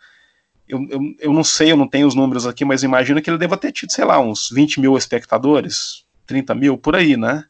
[0.68, 3.38] Eu, eu, eu não sei, eu não tenho os números aqui, mas imagino que ele
[3.38, 7.44] deva ter tido, sei lá, uns 20 mil espectadores, 30 mil, por aí, né?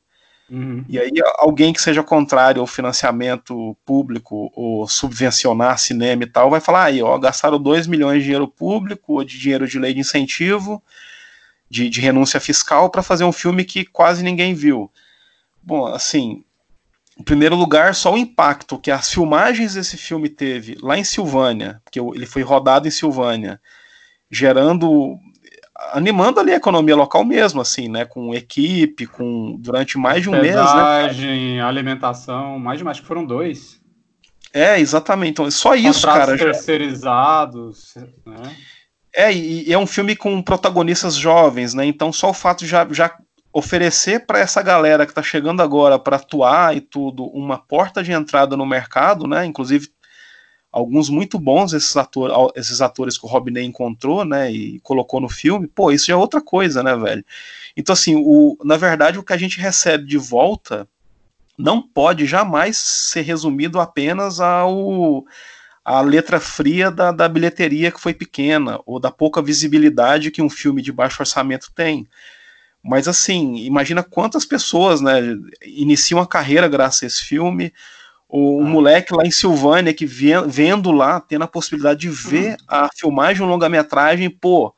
[0.49, 0.85] Uhum.
[0.89, 6.61] E aí alguém que seja contrário ao financiamento público ou subvencionar cinema e tal, vai
[6.61, 10.01] falar, aí, ó, gastaram 2 milhões de dinheiro público ou de dinheiro de lei de
[10.01, 10.83] incentivo,
[11.71, 14.91] de, de renúncia fiscal para fazer um filme que quase ninguém viu.
[15.63, 16.45] Bom, assim,
[17.19, 21.81] em primeiro lugar, só o impacto que as filmagens desse filme teve lá em Silvânia,
[21.85, 23.61] porque ele foi rodado em Silvânia,
[24.31, 25.17] gerando
[25.93, 30.39] animando ali a economia local mesmo, assim, né, com equipe, com durante mais de um
[30.39, 31.63] Pesagem, mês, né?
[31.63, 33.81] alimentação, mais de mais que foram dois.
[34.53, 35.33] É, exatamente.
[35.33, 36.53] Então, só isso, Contratos cara.
[36.53, 38.03] terceirizados, já...
[38.31, 38.57] né?
[39.15, 41.85] É, e é um filme com protagonistas jovens, né?
[41.85, 43.17] Então só o fato de já, já
[43.53, 48.13] oferecer para essa galera que está chegando agora para atuar e tudo uma porta de
[48.13, 49.45] entrada no mercado, né?
[49.45, 49.89] Inclusive
[50.71, 54.53] alguns muito bons esses, ator, esses atores que o Robinei encontrou, né?
[54.53, 55.67] E colocou no filme.
[55.67, 57.25] Pô, isso já é outra coisa, né, velho?
[57.77, 60.89] Então assim, o, na verdade o que a gente recebe de volta
[61.59, 65.25] não pode jamais ser resumido apenas ao
[65.85, 70.51] a letra fria da, da bilheteria que foi pequena, ou da pouca visibilidade que um
[70.51, 72.07] filme de baixo orçamento tem.
[72.83, 75.21] Mas assim, imagina quantas pessoas né,
[75.63, 77.73] iniciam a carreira graças a esse filme.
[78.29, 78.69] O um ah.
[78.69, 82.57] moleque lá em Silvânia que vendo lá, tendo a possibilidade de ver uhum.
[82.69, 84.75] a filmagem de um longa-metragem, pô,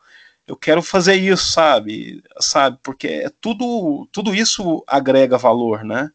[0.46, 2.22] eu quero fazer isso, sabe?
[2.40, 2.78] Sabe?
[2.82, 6.10] Porque é tudo, tudo isso agrega valor, né?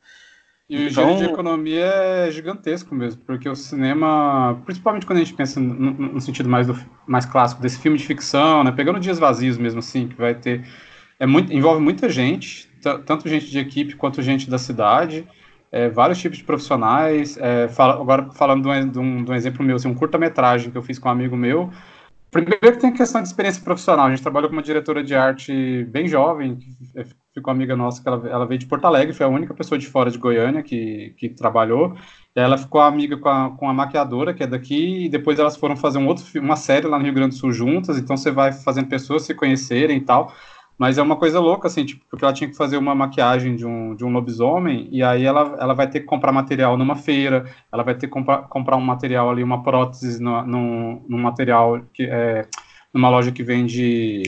[0.69, 1.15] E o então...
[1.15, 5.91] giro de economia é gigantesco mesmo, porque o cinema, principalmente quando a gente pensa no,
[5.91, 9.79] no sentido mais, do, mais clássico desse filme de ficção, né, pegando dias vazios mesmo
[9.79, 10.67] assim, que vai ter,
[11.19, 12.69] é muito, envolve muita gente,
[13.05, 15.25] tanto gente de equipe quanto gente da cidade,
[15.71, 17.37] é, vários tipos de profissionais.
[17.37, 20.71] É, fala, agora falando de um, de, um, de um, exemplo meu, assim, um curta-metragem
[20.71, 21.69] que eu fiz com um amigo meu.
[22.31, 24.07] Primeiro que tem a questão de experiência profissional.
[24.07, 26.67] A gente trabalhou com uma diretora de arte bem jovem, que
[27.37, 29.85] ficou amiga nossa, que ela, ela veio de Porto Alegre, foi a única pessoa de
[29.85, 31.95] fora de Goiânia que, que trabalhou.
[32.35, 35.55] E ela ficou amiga com a, com a maquiadora, que é daqui, e depois elas
[35.55, 38.31] foram fazer um outro, uma série lá no Rio Grande do Sul juntas, então você
[38.31, 40.33] vai fazendo pessoas se conhecerem e tal.
[40.77, 43.65] Mas é uma coisa louca, assim, tipo, porque ela tinha que fazer uma maquiagem de
[43.65, 47.45] um, de um lobisomem, e aí ela, ela vai ter que comprar material numa feira,
[47.71, 51.81] ela vai ter que comprar, comprar um material ali, uma prótese no, num, num material
[51.93, 52.47] que é
[52.93, 54.23] numa loja que vende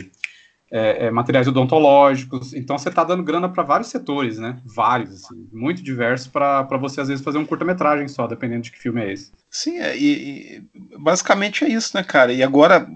[0.72, 2.54] é, é, materiais odontológicos.
[2.54, 4.58] Então você está dando grana para vários setores, né?
[4.66, 8.80] Vários, assim, muito diversos para você às vezes fazer um curta-metragem só, dependendo de que
[8.80, 9.32] filme é esse.
[9.50, 12.32] Sim, é, e, e, basicamente é isso, né, cara?
[12.32, 12.88] E agora,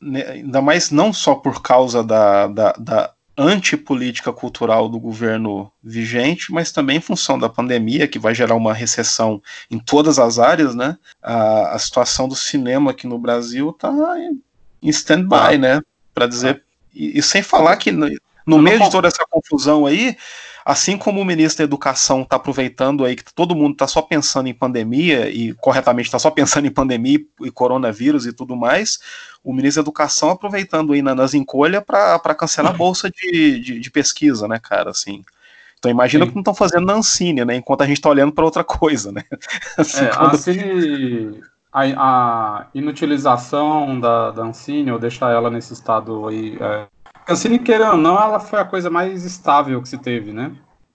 [0.00, 6.50] né, ainda mais não só por causa da, da, da antipolítica cultural do governo vigente,
[6.52, 10.74] mas também em função da pandemia, que vai gerar uma recessão em todas as áreas,
[10.74, 10.96] né?
[11.22, 13.92] A, a situação do cinema aqui no Brasil está
[14.82, 15.58] em stand-by, ah.
[15.58, 15.80] né?
[16.14, 16.65] Para dizer.
[16.96, 18.08] E, e, sem falar que no,
[18.46, 20.16] no meio de toda essa confusão aí,
[20.64, 24.48] assim como o ministro da Educação está aproveitando aí que todo mundo está só pensando
[24.48, 28.98] em pandemia e corretamente está só pensando em pandemia e coronavírus e tudo mais,
[29.44, 33.90] o ministro da Educação aproveitando aí nas encolhas para cancelar a bolsa de, de, de,
[33.90, 35.22] pesquisa, né, cara, assim.
[35.78, 36.30] Então imagina Sim.
[36.30, 39.12] que não estão fazendo na Ancine, né, enquanto a gente está olhando para outra coisa,
[39.12, 39.22] né.
[39.76, 40.30] Assim, é, quando...
[40.30, 41.42] a Ancine,
[41.76, 46.56] a, a, inutilização da, da Ancine, ou deixar ela nesse estado aí...
[46.58, 46.86] É...
[47.28, 50.52] A Ancine, querendo ou não, ela foi a coisa mais estável que se teve, né,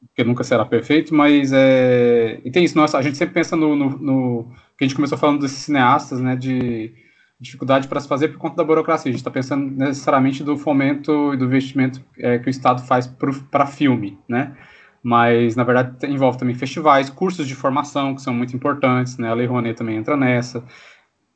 [0.08, 2.42] porque nunca será perfeito, mas é...
[2.44, 4.52] E tem isso, nossa, a gente sempre pensa no, no, no...
[4.76, 6.92] que a gente começou falando desses cineastas, né, de
[7.40, 9.10] dificuldade para se fazer por conta da burocracia.
[9.10, 13.08] A gente está pensando necessariamente do fomento e do investimento é, que o Estado faz
[13.50, 14.56] para filme, né?
[15.04, 19.30] Mas, na verdade, envolve também festivais, cursos de formação, que são muito importantes, né?
[19.30, 20.64] A Lei Rouanet também entra nessa.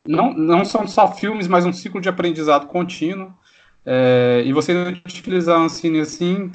[0.07, 3.33] Não, não são só filmes, mas um ciclo de aprendizado contínuo.
[3.87, 4.73] É, e você
[5.05, 6.51] utilizar a Ancine assim,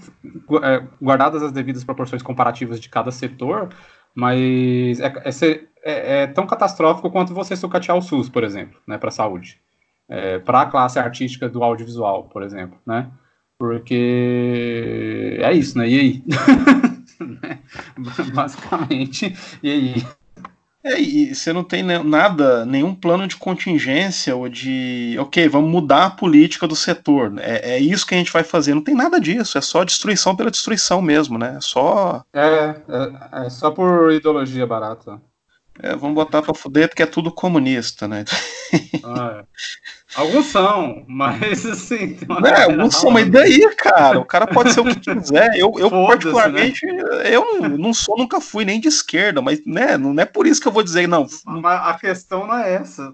[0.63, 3.69] é, guardadas as devidas proporções comparativas de cada setor,
[4.15, 5.31] mas é, é,
[5.85, 9.61] é, é, tão catastrófico quanto você sucatear o SUS, por exemplo, né, para a saúde.
[10.09, 13.09] É, para a classe artística do audiovisual, por exemplo, né?
[13.57, 15.89] Porque é isso, né?
[15.89, 16.25] E aí?
[18.35, 20.07] Basicamente, e aí?
[20.83, 26.07] É, e você não tem nada, nenhum plano de contingência ou de, ok, vamos mudar
[26.07, 27.35] a política do setor.
[27.39, 28.75] É, é isso que a gente vai fazer.
[28.75, 29.59] Não tem nada disso.
[29.59, 31.57] É só destruição pela destruição mesmo, né?
[31.59, 32.25] É só.
[32.33, 35.21] É, é, é só por ideologia barata.
[35.83, 38.25] É, vamos botar pra fuder porque é tudo comunista, né?
[39.03, 39.45] Ah, é.
[40.15, 42.17] Alguns são, mas assim.
[42.45, 44.21] É, alguns são, mas daí, cara?
[44.21, 45.57] O cara pode ser o que quiser.
[45.57, 47.03] Eu, eu particularmente, né?
[47.25, 50.69] eu não sou, nunca fui nem de esquerda, mas né, não é por isso que
[50.69, 51.27] eu vou dizer, não.
[51.45, 53.13] Mas a questão não é essa.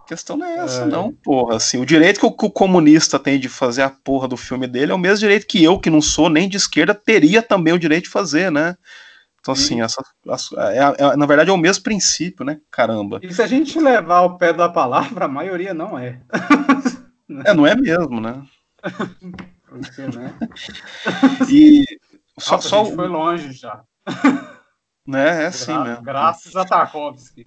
[0.00, 0.86] A questão não é essa, é.
[0.86, 1.56] não, porra.
[1.56, 4.66] Assim, o direito que o, que o, comunista tem de fazer a porra do filme
[4.66, 7.74] dele é o mesmo direito que eu, que não sou nem de esquerda, teria também
[7.74, 8.76] o direito de fazer, né?
[9.46, 10.02] Então, assim, essa,
[10.72, 12.60] é, é, na verdade é o mesmo princípio, né?
[12.68, 13.20] Caramba.
[13.22, 16.20] E se a gente levar o pé da palavra, a maioria não é.
[17.44, 18.42] é, não é mesmo, né?
[19.76, 20.34] Né?
[21.50, 21.84] E
[22.38, 23.82] só, Nossa, só foi longe já.
[25.06, 25.42] Né?
[25.42, 26.02] É assim mesmo.
[26.02, 27.46] Graças a Tarkovsky.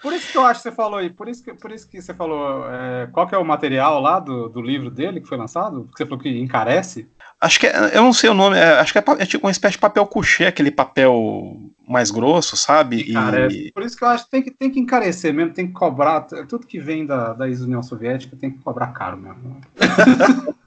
[0.00, 2.02] Por isso que eu acho que você falou aí, por isso que, por isso que
[2.02, 5.38] você falou, é, qual que é o material lá do, do livro dele que foi
[5.38, 5.88] lançado?
[5.92, 7.08] Que você falou que encarece?
[7.42, 9.50] Acho que é, eu não sei o nome, é, acho que é, é, tipo uma
[9.50, 11.56] espécie de papel couché, aquele papel
[11.88, 13.00] mais grosso, sabe?
[13.00, 13.72] E...
[13.72, 16.20] Por isso que eu acho que tem que, tem que encarecer mesmo, tem que cobrar.
[16.20, 19.60] Tudo que vem da, da ex-União Soviética tem que cobrar caro mesmo.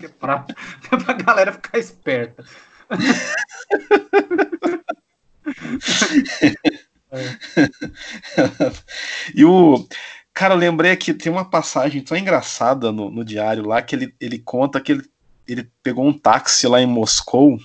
[0.18, 0.46] pra,
[0.88, 2.42] pra galera ficar esperta.
[9.34, 9.86] e o.
[10.32, 14.14] Cara, eu lembrei que tem uma passagem tão engraçada no, no diário lá que ele,
[14.18, 15.02] ele conta que ele
[15.46, 17.58] ele pegou um táxi lá em Moscou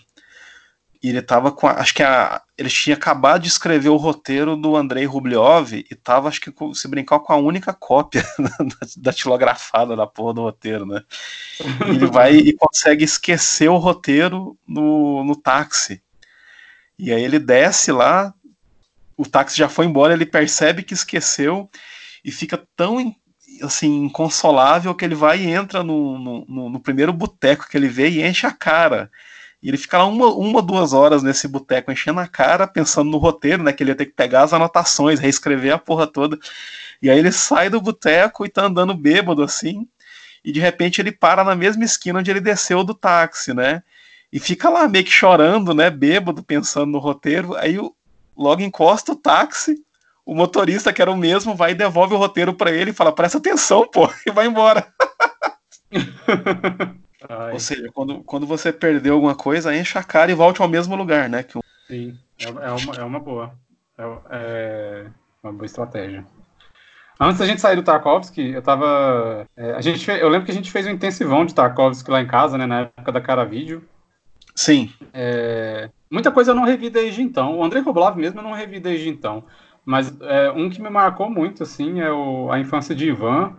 [1.06, 1.68] e ele tava com.
[1.68, 6.28] Acho que a, ele tinha acabado de escrever o roteiro do Andrei Rubliov e tava,
[6.28, 10.84] acho que, se brincar, com a única cópia da, da tilografada da porra do roteiro,
[10.84, 11.04] né?
[11.88, 16.02] Ele vai e consegue esquecer o roteiro no, no táxi.
[16.98, 18.34] E aí ele desce lá,
[19.16, 21.70] o táxi já foi embora, ele percebe que esqueceu
[22.24, 23.16] e fica tão
[23.62, 28.10] assim, inconsolável que ele vai e entra no, no, no primeiro boteco que ele vê
[28.10, 29.10] e enche a cara.
[29.62, 33.18] E ele fica lá uma, uma duas horas nesse boteco enchendo a cara, pensando no
[33.18, 33.74] roteiro, né?
[33.74, 36.38] Que ele ia ter que pegar as anotações, reescrever a porra toda.
[37.02, 39.88] E aí ele sai do boteco e tá andando bêbado assim.
[40.44, 43.82] E de repente ele para na mesma esquina onde ele desceu do táxi, né?
[44.32, 45.90] E fica lá meio que chorando, né?
[45.90, 47.56] Bêbado, pensando no roteiro.
[47.56, 47.78] Aí
[48.38, 49.85] logo encosta o táxi
[50.26, 53.14] o motorista, que era o mesmo, vai e devolve o roteiro para ele e fala:
[53.14, 54.88] presta atenção, pô, e vai embora.
[57.54, 60.96] Ou seja, quando, quando você perdeu alguma coisa, enche a cara e volte ao mesmo
[60.96, 61.44] lugar, né?
[61.44, 61.60] Que...
[61.88, 63.54] Sim, é, é, uma, é uma boa.
[63.98, 65.08] É, é
[65.44, 66.26] uma boa estratégia.
[67.20, 69.48] Antes da gente sair do Tarkovsky, eu tava.
[69.56, 72.28] É, a gente, eu lembro que a gente fez um intensivão de Tarkovsky lá em
[72.28, 72.66] casa, né?
[72.66, 73.88] Na época da cara vídeo.
[74.54, 74.92] Sim.
[75.14, 77.58] É, muita coisa eu não revi desde então.
[77.58, 79.46] O Andrei Koblov mesmo eu não revi desde então.
[79.86, 83.56] Mas é, um que me marcou muito, assim, é o, a infância de Ivan,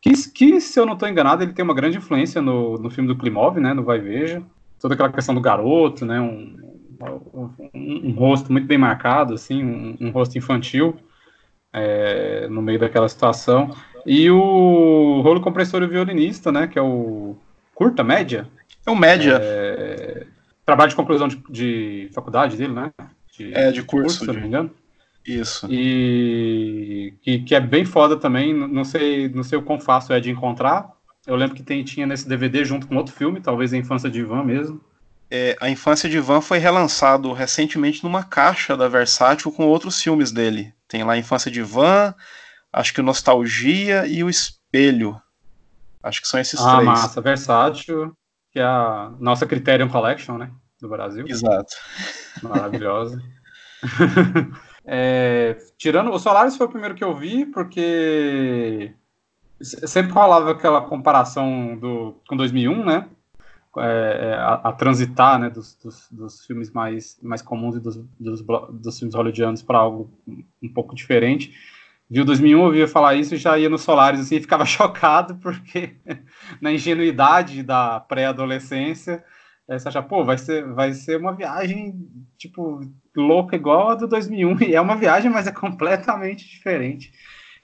[0.00, 3.08] que, que, se eu não estou enganado, ele tem uma grande influência no, no filme
[3.08, 4.42] do Klimov, né, no Vai Veja.
[4.80, 6.56] Toda aquela questão do garoto, né, um,
[7.34, 10.96] um, um rosto muito bem marcado, assim, um, um rosto infantil
[11.72, 13.70] é, no meio daquela situação.
[14.06, 16.68] E o rolo compressor e violinista, né?
[16.68, 17.36] Que é o
[17.74, 18.48] curta, média?
[18.86, 19.38] É o média.
[19.42, 20.26] É...
[20.64, 22.92] Trabalho de conclusão de, de, faculdade dele, né?
[23.36, 24.18] De, é, de curso.
[24.18, 24.70] curso se não me engano.
[25.26, 25.66] Isso.
[25.70, 28.54] E que, que é bem foda também.
[28.54, 30.92] Não sei, não sei o quão fácil é de encontrar.
[31.26, 34.20] Eu lembro que tem, tinha nesse DVD junto com outro filme, talvez a Infância de
[34.20, 34.80] Ivan mesmo.
[35.28, 40.30] É, a Infância de Ivan foi relançado recentemente numa caixa da Versátil com outros filmes
[40.30, 40.72] dele.
[40.86, 42.14] Tem lá a Infância de Ivan,
[42.72, 45.20] acho que o Nostalgia e o Espelho.
[46.00, 46.88] Acho que são esses ah, três.
[46.88, 47.20] Ah, massa.
[47.20, 48.16] Versátil,
[48.52, 50.52] que é a nossa Criterion Collection, né?
[50.80, 51.26] Do Brasil.
[51.26, 51.74] Exato.
[52.40, 53.20] Maravilhosa.
[54.86, 58.94] É, tirando o Solaris foi o primeiro que eu vi, porque
[59.60, 63.08] sempre rolava aquela comparação do, com 2001, né?
[63.78, 67.96] É, é, a, a, transitar né, dos, dos, dos, filmes mais, mais comuns e dos,
[68.18, 70.10] dos, dos filmes hollywoodianos para algo
[70.62, 71.52] um pouco diferente.
[72.08, 75.96] Viu 2001, ouvia falar isso e já ia no Solaris assim, e ficava chocado, porque
[76.62, 79.22] na ingenuidade da pré-adolescência,
[79.68, 82.80] você acha, pô, vai ser, vai ser uma viagem, tipo,
[83.16, 87.12] louca igual a do 2001, e é uma viagem, mas é completamente diferente.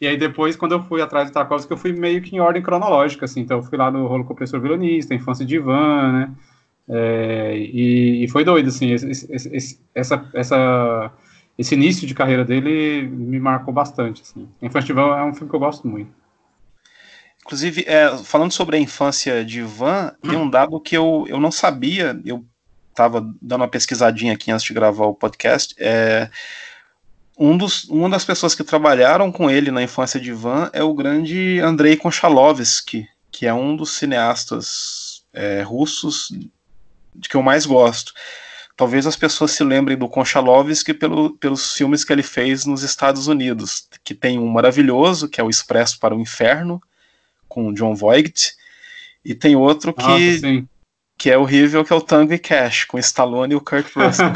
[0.01, 2.62] E aí depois, quando eu fui atrás do Tarkovsky, eu fui meio que em ordem
[2.62, 6.31] cronológica, assim, então eu fui lá no Rolo Compressor Violonista, Infância de Ivan, né,
[6.88, 11.12] é, e, e, foi doido, assim, esse, esse, essa, essa,
[11.57, 14.49] esse início de carreira dele me marcou bastante, assim.
[14.61, 16.11] Infância de Ivan é um filme que eu gosto muito.
[17.45, 21.51] Inclusive, é, falando sobre a infância de Ivan, tem um dado que eu, eu não
[21.51, 22.45] sabia, eu
[22.93, 25.75] estava dando uma pesquisadinha aqui antes de gravar o podcast.
[25.79, 26.31] É,
[27.37, 30.95] um dos, uma das pessoas que trabalharam com ele na infância de Ivan é o
[30.95, 36.29] grande Andrei Konchalovsky, que é um dos cineastas é, russos
[37.15, 38.13] de que eu mais gosto.
[38.77, 43.27] Talvez as pessoas se lembrem do Konchalovsky pelo, pelos filmes que ele fez nos Estados
[43.27, 46.81] Unidos, que tem um maravilhoso, que é o Expresso para o Inferno,
[47.49, 48.55] com John Voight,
[49.25, 50.67] e tem outro que, Nossa,
[51.23, 54.33] que é horrível, que é o Tango e Cash, com Stallone e o Kurt Russell.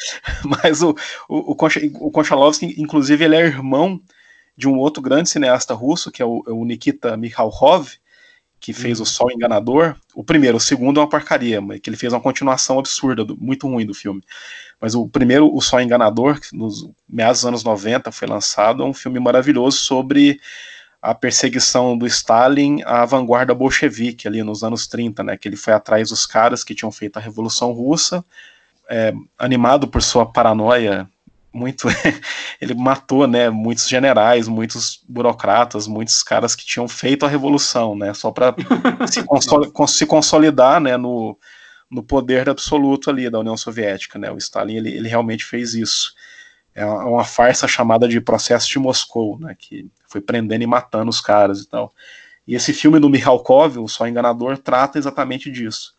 [0.62, 0.96] Mas o,
[1.28, 4.00] o, o, Konchalovsky, inclusive, ele é irmão
[4.56, 7.86] de um outro grande cineasta russo, que é o, o Nikita Mikhalkov,
[8.58, 9.02] que fez hum.
[9.02, 9.94] O Sol Enganador.
[10.14, 13.36] O primeiro, o segundo é uma porcaria, mas que ele fez uma continuação absurda, do,
[13.36, 14.22] muito ruim do filme.
[14.80, 18.86] Mas o primeiro, O Sol Enganador, que nos meados dos anos 90 foi lançado, é
[18.86, 20.40] um filme maravilhoso sobre
[21.02, 25.72] a perseguição do Stalin à vanguarda bolchevique ali nos anos 30, né, que ele foi
[25.72, 28.24] atrás dos caras que tinham feito a Revolução Russa,
[28.88, 31.08] é, animado por sua paranoia,
[31.52, 31.88] muito
[32.60, 38.14] ele matou, né, muitos generais, muitos burocratas, muitos caras que tinham feito a revolução, né,
[38.14, 38.54] só para
[39.10, 39.24] se,
[39.88, 41.36] se, consolidar, né, no,
[41.90, 46.14] no poder absoluto ali da União Soviética, né, o Stalin ele, ele realmente fez isso.
[46.74, 51.20] É uma farsa chamada de Processo de Moscou, né, que foi prendendo e matando os
[51.20, 51.92] caras e tal.
[52.46, 55.94] E esse filme do Mikhalkov, o Só Enganador, trata exatamente disso.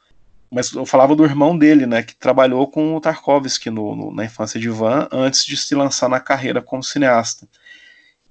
[0.52, 4.26] Mas eu falava do irmão dele, né, que trabalhou com o Tarkovsky no, no, na
[4.26, 7.47] infância de Ivan, antes de se lançar na carreira como cineasta.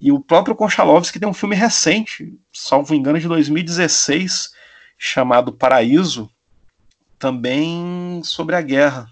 [0.01, 4.53] E o próprio Konchalovsky tem um filme recente, salvo engano, de 2016,
[4.97, 6.31] chamado Paraíso,
[7.19, 9.09] também sobre a guerra,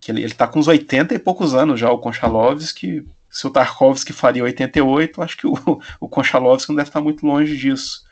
[0.00, 3.06] que ele, ele tá com uns 80 e poucos anos já, o Konchalovsky.
[3.30, 5.54] Se o Tarkovsky faria 88, acho que o,
[6.00, 8.04] o Konchalovsky não deve estar muito longe disso.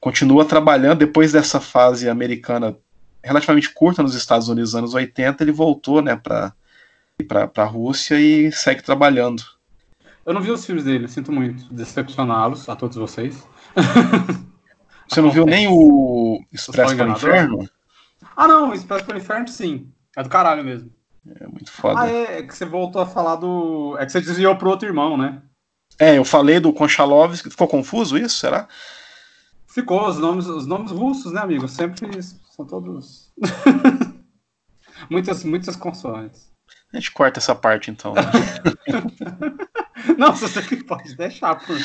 [0.00, 2.76] Continua trabalhando, depois dessa fase americana
[3.22, 6.52] relativamente curta nos Estados Unidos, anos 80, ele voltou né, para
[7.56, 9.42] a Rússia e segue trabalhando.
[10.24, 13.46] Eu não vi os filmes dele, sinto muito decepcioná-los a todos vocês.
[15.08, 17.70] Você não viu nem o Expresso para o Inferno?
[18.36, 19.90] Ah, não, o Expresso para o Inferno sim.
[20.14, 20.90] É do caralho mesmo.
[21.40, 22.00] É muito foda.
[22.00, 23.96] Ah, é, é, que você voltou a falar do.
[23.98, 25.42] É que você desviou pro outro irmão, né?
[25.98, 27.50] É, eu falei do Konchalovsky.
[27.50, 28.68] Ficou confuso isso, será?
[29.66, 31.68] Ficou, os nomes, os nomes russos, né, amigo?
[31.68, 33.32] Sempre são todos.
[35.10, 36.48] muitas, muitas consoantes.
[36.92, 38.14] A gente corta essa parte então.
[38.14, 38.22] Né?
[40.16, 41.76] Não, você pode deixar por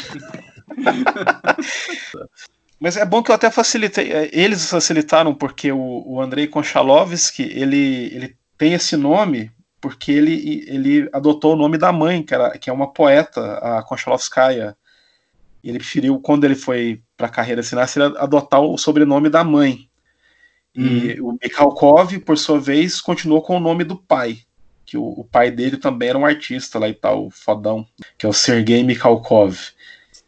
[2.79, 4.11] Mas é bom que eu até facilitei.
[4.11, 9.51] É, eles facilitaram porque o, o Andrei Konchalovsky ele, ele tem esse nome
[9.83, 13.83] porque ele, ele adotou o nome da mãe, que, era, que é uma poeta, a
[13.83, 14.77] Konchalovskaya.
[15.61, 19.89] Ele preferiu, quando ele foi para a carreira cineasta, adotar o sobrenome da mãe.
[20.73, 21.31] E uhum.
[21.31, 24.37] o Mikhalkov, por sua vez, continuou com o nome do pai,
[24.85, 27.85] que o, o, pai dele também era um artista lá e tal, fodão,
[28.17, 29.57] que é o Sergei Mikhalkov.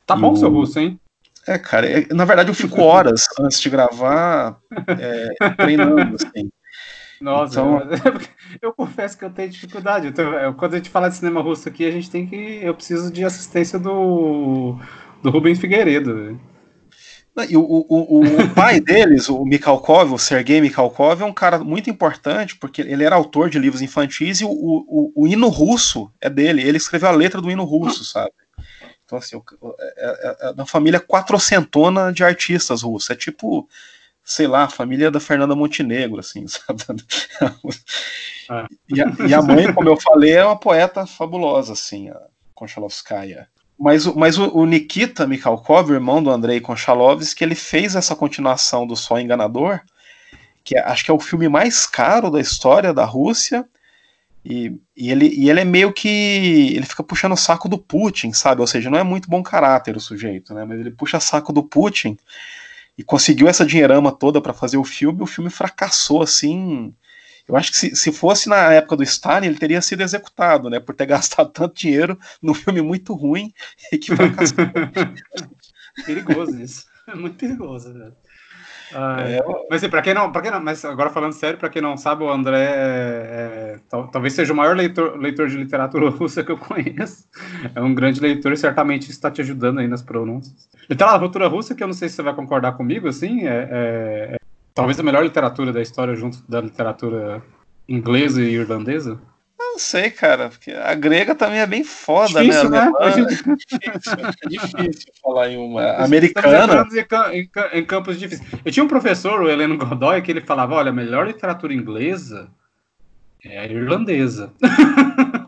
[0.06, 1.00] Tá bom o seu russo, hein?
[1.48, 4.60] É, cara, é, na verdade eu fico horas antes de gravar
[5.00, 6.52] é, treinando, assim.
[7.22, 7.82] Nossa, então...
[8.62, 10.14] eu confesso que eu tenho dificuldade.
[10.18, 12.36] Eu, quando a gente fala de cinema russo aqui, a gente tem que.
[12.62, 14.78] Eu preciso de assistência do,
[15.22, 16.40] do Rubens Figueiredo.
[17.50, 21.90] E o, o, o, pai deles, o Mikhalkov, o Sergei Mikhalkov, é um cara muito
[21.90, 26.30] importante, porque ele era autor de livros infantis e o, o, o hino russo é
[26.30, 26.62] dele.
[26.62, 28.32] Ele escreveu a letra do hino russo, sabe?
[29.04, 29.40] Então, assim,
[29.80, 33.10] é, é, é uma família quatrocentona de artistas russos.
[33.10, 33.68] É tipo,
[34.26, 36.84] sei lá, a família da Fernanda Montenegro, assim, sabe?
[38.50, 38.66] É.
[38.90, 42.20] E, a, e, a, mãe, como eu falei, é uma poeta fabulosa, assim, a
[42.56, 43.48] Konchalovskaya.
[43.78, 48.96] Mas, mas o, o Nikita Mikhalkov, irmão do Andrei Konchalovsky, ele fez essa continuação do
[48.96, 49.82] Só Enganador,
[50.64, 53.68] que é, acho que é o filme mais caro da história da Rússia,
[54.44, 56.76] e, e, ele, e ele é meio que.
[56.76, 58.62] Ele fica puxando o saco do Putin, sabe?
[58.62, 60.64] Ou seja, não é muito bom caráter o sujeito, né?
[60.66, 62.16] Mas ele puxa saco do Putin
[62.98, 65.22] e conseguiu essa dinheirama toda para fazer o filme.
[65.22, 66.94] O filme fracassou assim
[67.48, 70.80] eu acho que se, se fosse na época do Stalin, ele teria sido executado, né?
[70.80, 73.54] Por ter gastado tanto dinheiro num filme muito ruim
[73.92, 74.58] e que fracassou.
[76.06, 76.86] perigoso isso.
[77.08, 78.12] É muito perigoso, né?
[78.94, 81.82] É, mas assim, para quem não, para quem não, mas agora falando sério, para quem
[81.82, 86.44] não sabe, o André é, é, talvez seja o maior leitor, leitor de literatura russa
[86.44, 87.28] que eu conheço.
[87.74, 90.70] É um grande leitor e certamente está te ajudando aí nas pronúncias.
[90.90, 94.36] Literatura russa, que eu não sei se você vai concordar comigo, assim, é, é
[94.76, 97.42] Talvez a melhor literatura da história junto da literatura
[97.88, 99.18] inglesa e irlandesa?
[99.76, 102.46] Não sei, cara, porque a grega também é bem foda, né?
[102.46, 102.86] difícil, né?
[102.86, 102.92] né?
[103.02, 103.58] É difícil,
[104.46, 106.88] é difícil falar em uma americana.
[107.34, 108.50] Em, em, campos difíceis.
[108.64, 112.50] Eu tinha um professor, o Heleno Godoy, que ele falava: olha, a melhor literatura inglesa
[113.44, 114.54] é a irlandesa.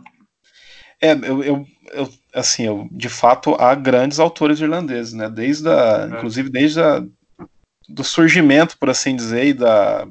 [0.99, 5.30] É, eu, eu, eu, assim, eu, de fato, há grandes autores irlandeses, né?
[5.30, 6.15] Desde a, é.
[6.15, 7.03] inclusive desde a
[7.88, 10.07] do surgimento, por assim dizer, e da,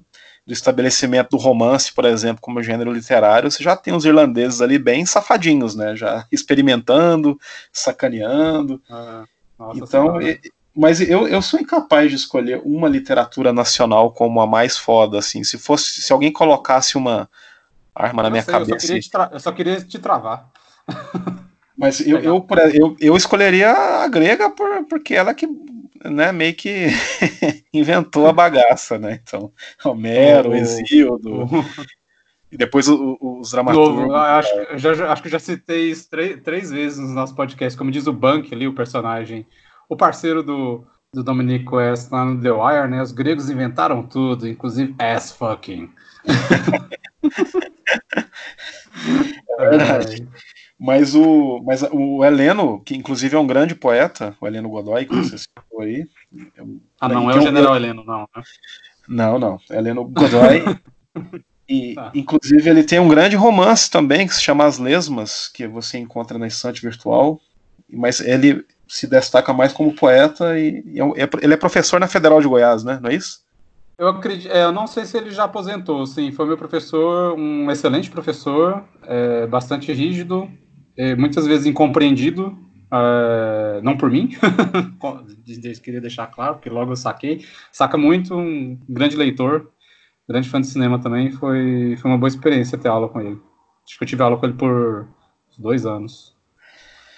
[0.46, 4.78] do estabelecimento do romance, por exemplo, como gênero literário, você já tem os irlandeses ali
[4.78, 5.96] bem safadinhos, né?
[5.96, 7.38] Já experimentando,
[7.72, 8.80] sacaneando.
[8.88, 9.24] Ah,
[9.58, 10.40] nossa, então, e,
[10.74, 15.42] mas eu, eu sou incapaz de escolher uma literatura nacional como a mais foda, assim.
[15.42, 17.28] Se fosse, se alguém colocasse uma
[17.94, 18.94] arma na minha sei, cabeça.
[18.94, 20.48] Eu só, eu só queria te travar.
[21.76, 25.46] Mas eu, eu, eu, eu, escolheria a grega por, porque ela que
[26.10, 26.88] né, meio que
[27.72, 29.20] inventou a bagaça, né?
[29.22, 29.52] Então,
[29.84, 31.48] Homero, oh, Exíodo.
[32.50, 34.14] E depois o, o, os dramaturgos.
[34.14, 38.06] acho, já, acho que já citei isso três, três vezes no nosso podcast, como diz
[38.06, 39.46] o Bank ali, o personagem,
[39.88, 43.02] o parceiro do, do Dominic West lá no The Wire, né?
[43.02, 45.90] Os gregos inventaram tudo, inclusive ass fucking.
[49.58, 50.28] é verdade.
[50.78, 55.16] Mas o, mas o Heleno, que inclusive é um grande poeta, o Heleno Godoy, que
[55.16, 56.06] você citou aí.
[56.56, 56.62] É
[57.00, 57.76] ah, não é o General um...
[57.76, 58.28] Heleno, não.
[58.36, 58.42] Né?
[59.08, 59.58] Não, não.
[59.70, 60.62] Heleno Godoy.
[61.66, 62.10] e, tá.
[62.14, 66.38] inclusive, ele tem um grande romance também, que se chama As Lesmas, que você encontra
[66.38, 67.40] na estante virtual.
[67.88, 72.06] Mas ele se destaca mais como poeta e, e é, é ele é professor na
[72.06, 72.98] Federal de Goiás, né?
[73.02, 73.46] Não é isso?
[73.98, 77.70] Eu acredito, é, eu não sei se ele já aposentou, sim, foi meu professor, um
[77.70, 80.50] excelente professor, é, bastante rígido,
[80.96, 82.56] é, muitas vezes incompreendido,
[82.92, 84.30] é, não por mim,
[85.82, 89.70] queria deixar claro, porque logo eu saquei, saca muito, um grande leitor,
[90.28, 93.38] grande fã de cinema também, foi, foi uma boa experiência ter aula com ele.
[93.84, 95.06] Acho que eu tive aula com ele por
[95.58, 96.34] dois anos.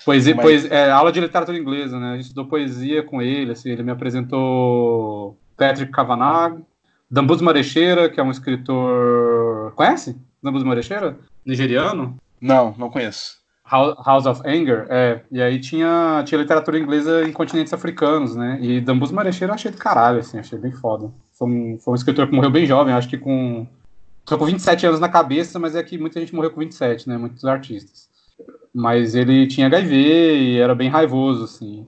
[0.04, 0.44] Poesia, Mas...
[0.44, 2.12] poesia é, aula de literatura inglesa, né?
[2.12, 6.60] A gente estudou poesia com ele, assim, ele me apresentou Patrick Kavanagh,
[7.10, 9.72] Dambus Marecheira, que é um escritor.
[9.74, 10.16] Conhece?
[10.42, 11.18] Dambus Marecheira?
[11.44, 12.16] Nigeriano?
[12.40, 13.38] Não, não conheço.
[13.70, 15.20] House of Anger, é.
[15.30, 18.58] E aí tinha, tinha literatura inglesa em continentes africanos, né?
[18.60, 21.10] E Dambus Marecheira eu achei do caralho, assim, achei bem foda.
[21.32, 23.66] Foi um, foi um escritor que morreu bem jovem, acho que com.
[24.24, 27.16] Tô com 27 anos na cabeça, mas é que muita gente morreu com 27, né?
[27.16, 28.08] Muitos artistas.
[28.74, 31.86] Mas ele tinha HIV e era bem raivoso, assim.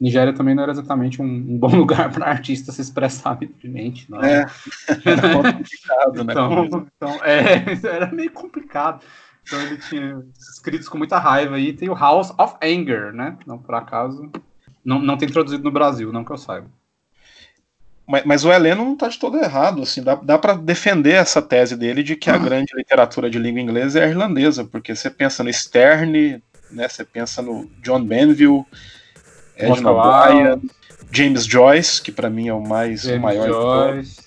[0.00, 4.10] Nigéria também não era exatamente um, um bom lugar para artista se expressar livremente.
[4.10, 4.22] Não.
[4.22, 4.46] É,
[5.04, 6.32] era complicado, né?
[6.32, 9.04] Então, então, é, era meio complicado.
[9.42, 11.72] Então ele tinha escritos com muita raiva aí.
[11.72, 13.36] Tem o House of Anger, né?
[13.46, 14.30] Não por acaso.
[14.84, 16.68] Não, não tem traduzido no Brasil, não que eu saiba.
[18.10, 21.40] Mas, mas o Heleno não está de todo errado, assim, dá, dá para defender essa
[21.40, 25.08] tese dele de que a grande literatura de língua inglesa é a irlandesa, porque você
[25.08, 28.64] pensa no Sterne, né, você pensa no John Benville,
[29.56, 30.60] Edna Bryant,
[31.12, 33.92] James Joyce, que para mim é o mais o maior.
[33.92, 34.20] Joyce.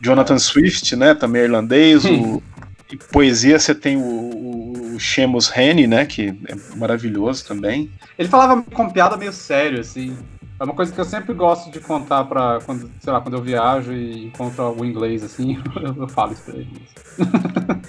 [0.00, 2.42] Jonathan Swift, né, também é irlandês, o
[2.92, 6.06] em poesia você tem o, o, o né?
[6.06, 7.90] Que é maravilhoso também.
[8.18, 10.16] Ele falava com piada meio sério, assim.
[10.60, 13.42] É uma coisa que eu sempre gosto de contar para quando, sei lá, quando eu
[13.42, 16.88] viajo e encontro algum inglês assim, eu, eu falo isso pra ele.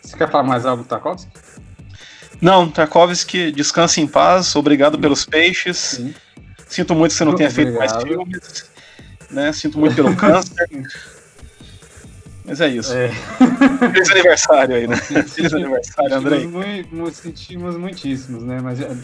[0.00, 1.30] Você quer falar mais algo do Tarkovsky?
[2.40, 5.76] Não, Tarkovsky, descanse em paz, obrigado pelos peixes.
[5.76, 6.14] Sim.
[6.66, 8.70] Sinto muito que você não tenha feito mais filmes.
[9.30, 9.52] Né?
[9.52, 10.68] Sinto muito pelo câncer.
[12.44, 12.92] Mas é isso.
[12.92, 13.08] É.
[13.78, 14.96] Feliz aniversário aí, né?
[14.96, 16.46] Feliz aniversário, Andrei.
[16.46, 18.60] Muito, sentimos muitíssimos, né?
[18.60, 18.96] Mas é,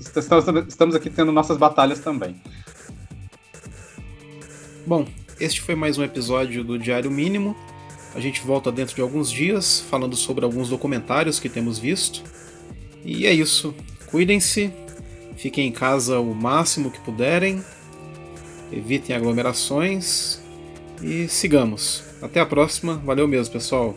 [0.00, 2.40] estamos, estamos aqui tendo nossas batalhas também.
[4.86, 5.06] Bom,
[5.38, 7.54] este foi mais um episódio do Diário Mínimo.
[8.14, 12.24] A gente volta dentro de alguns dias falando sobre alguns documentários que temos visto.
[13.04, 13.74] E é isso.
[14.06, 14.72] Cuidem-se,
[15.36, 17.62] fiquem em casa o máximo que puderem,
[18.72, 20.40] evitem aglomerações
[21.02, 22.09] e sigamos.
[22.22, 22.94] Até a próxima.
[23.04, 23.94] Valeu mesmo, pessoal.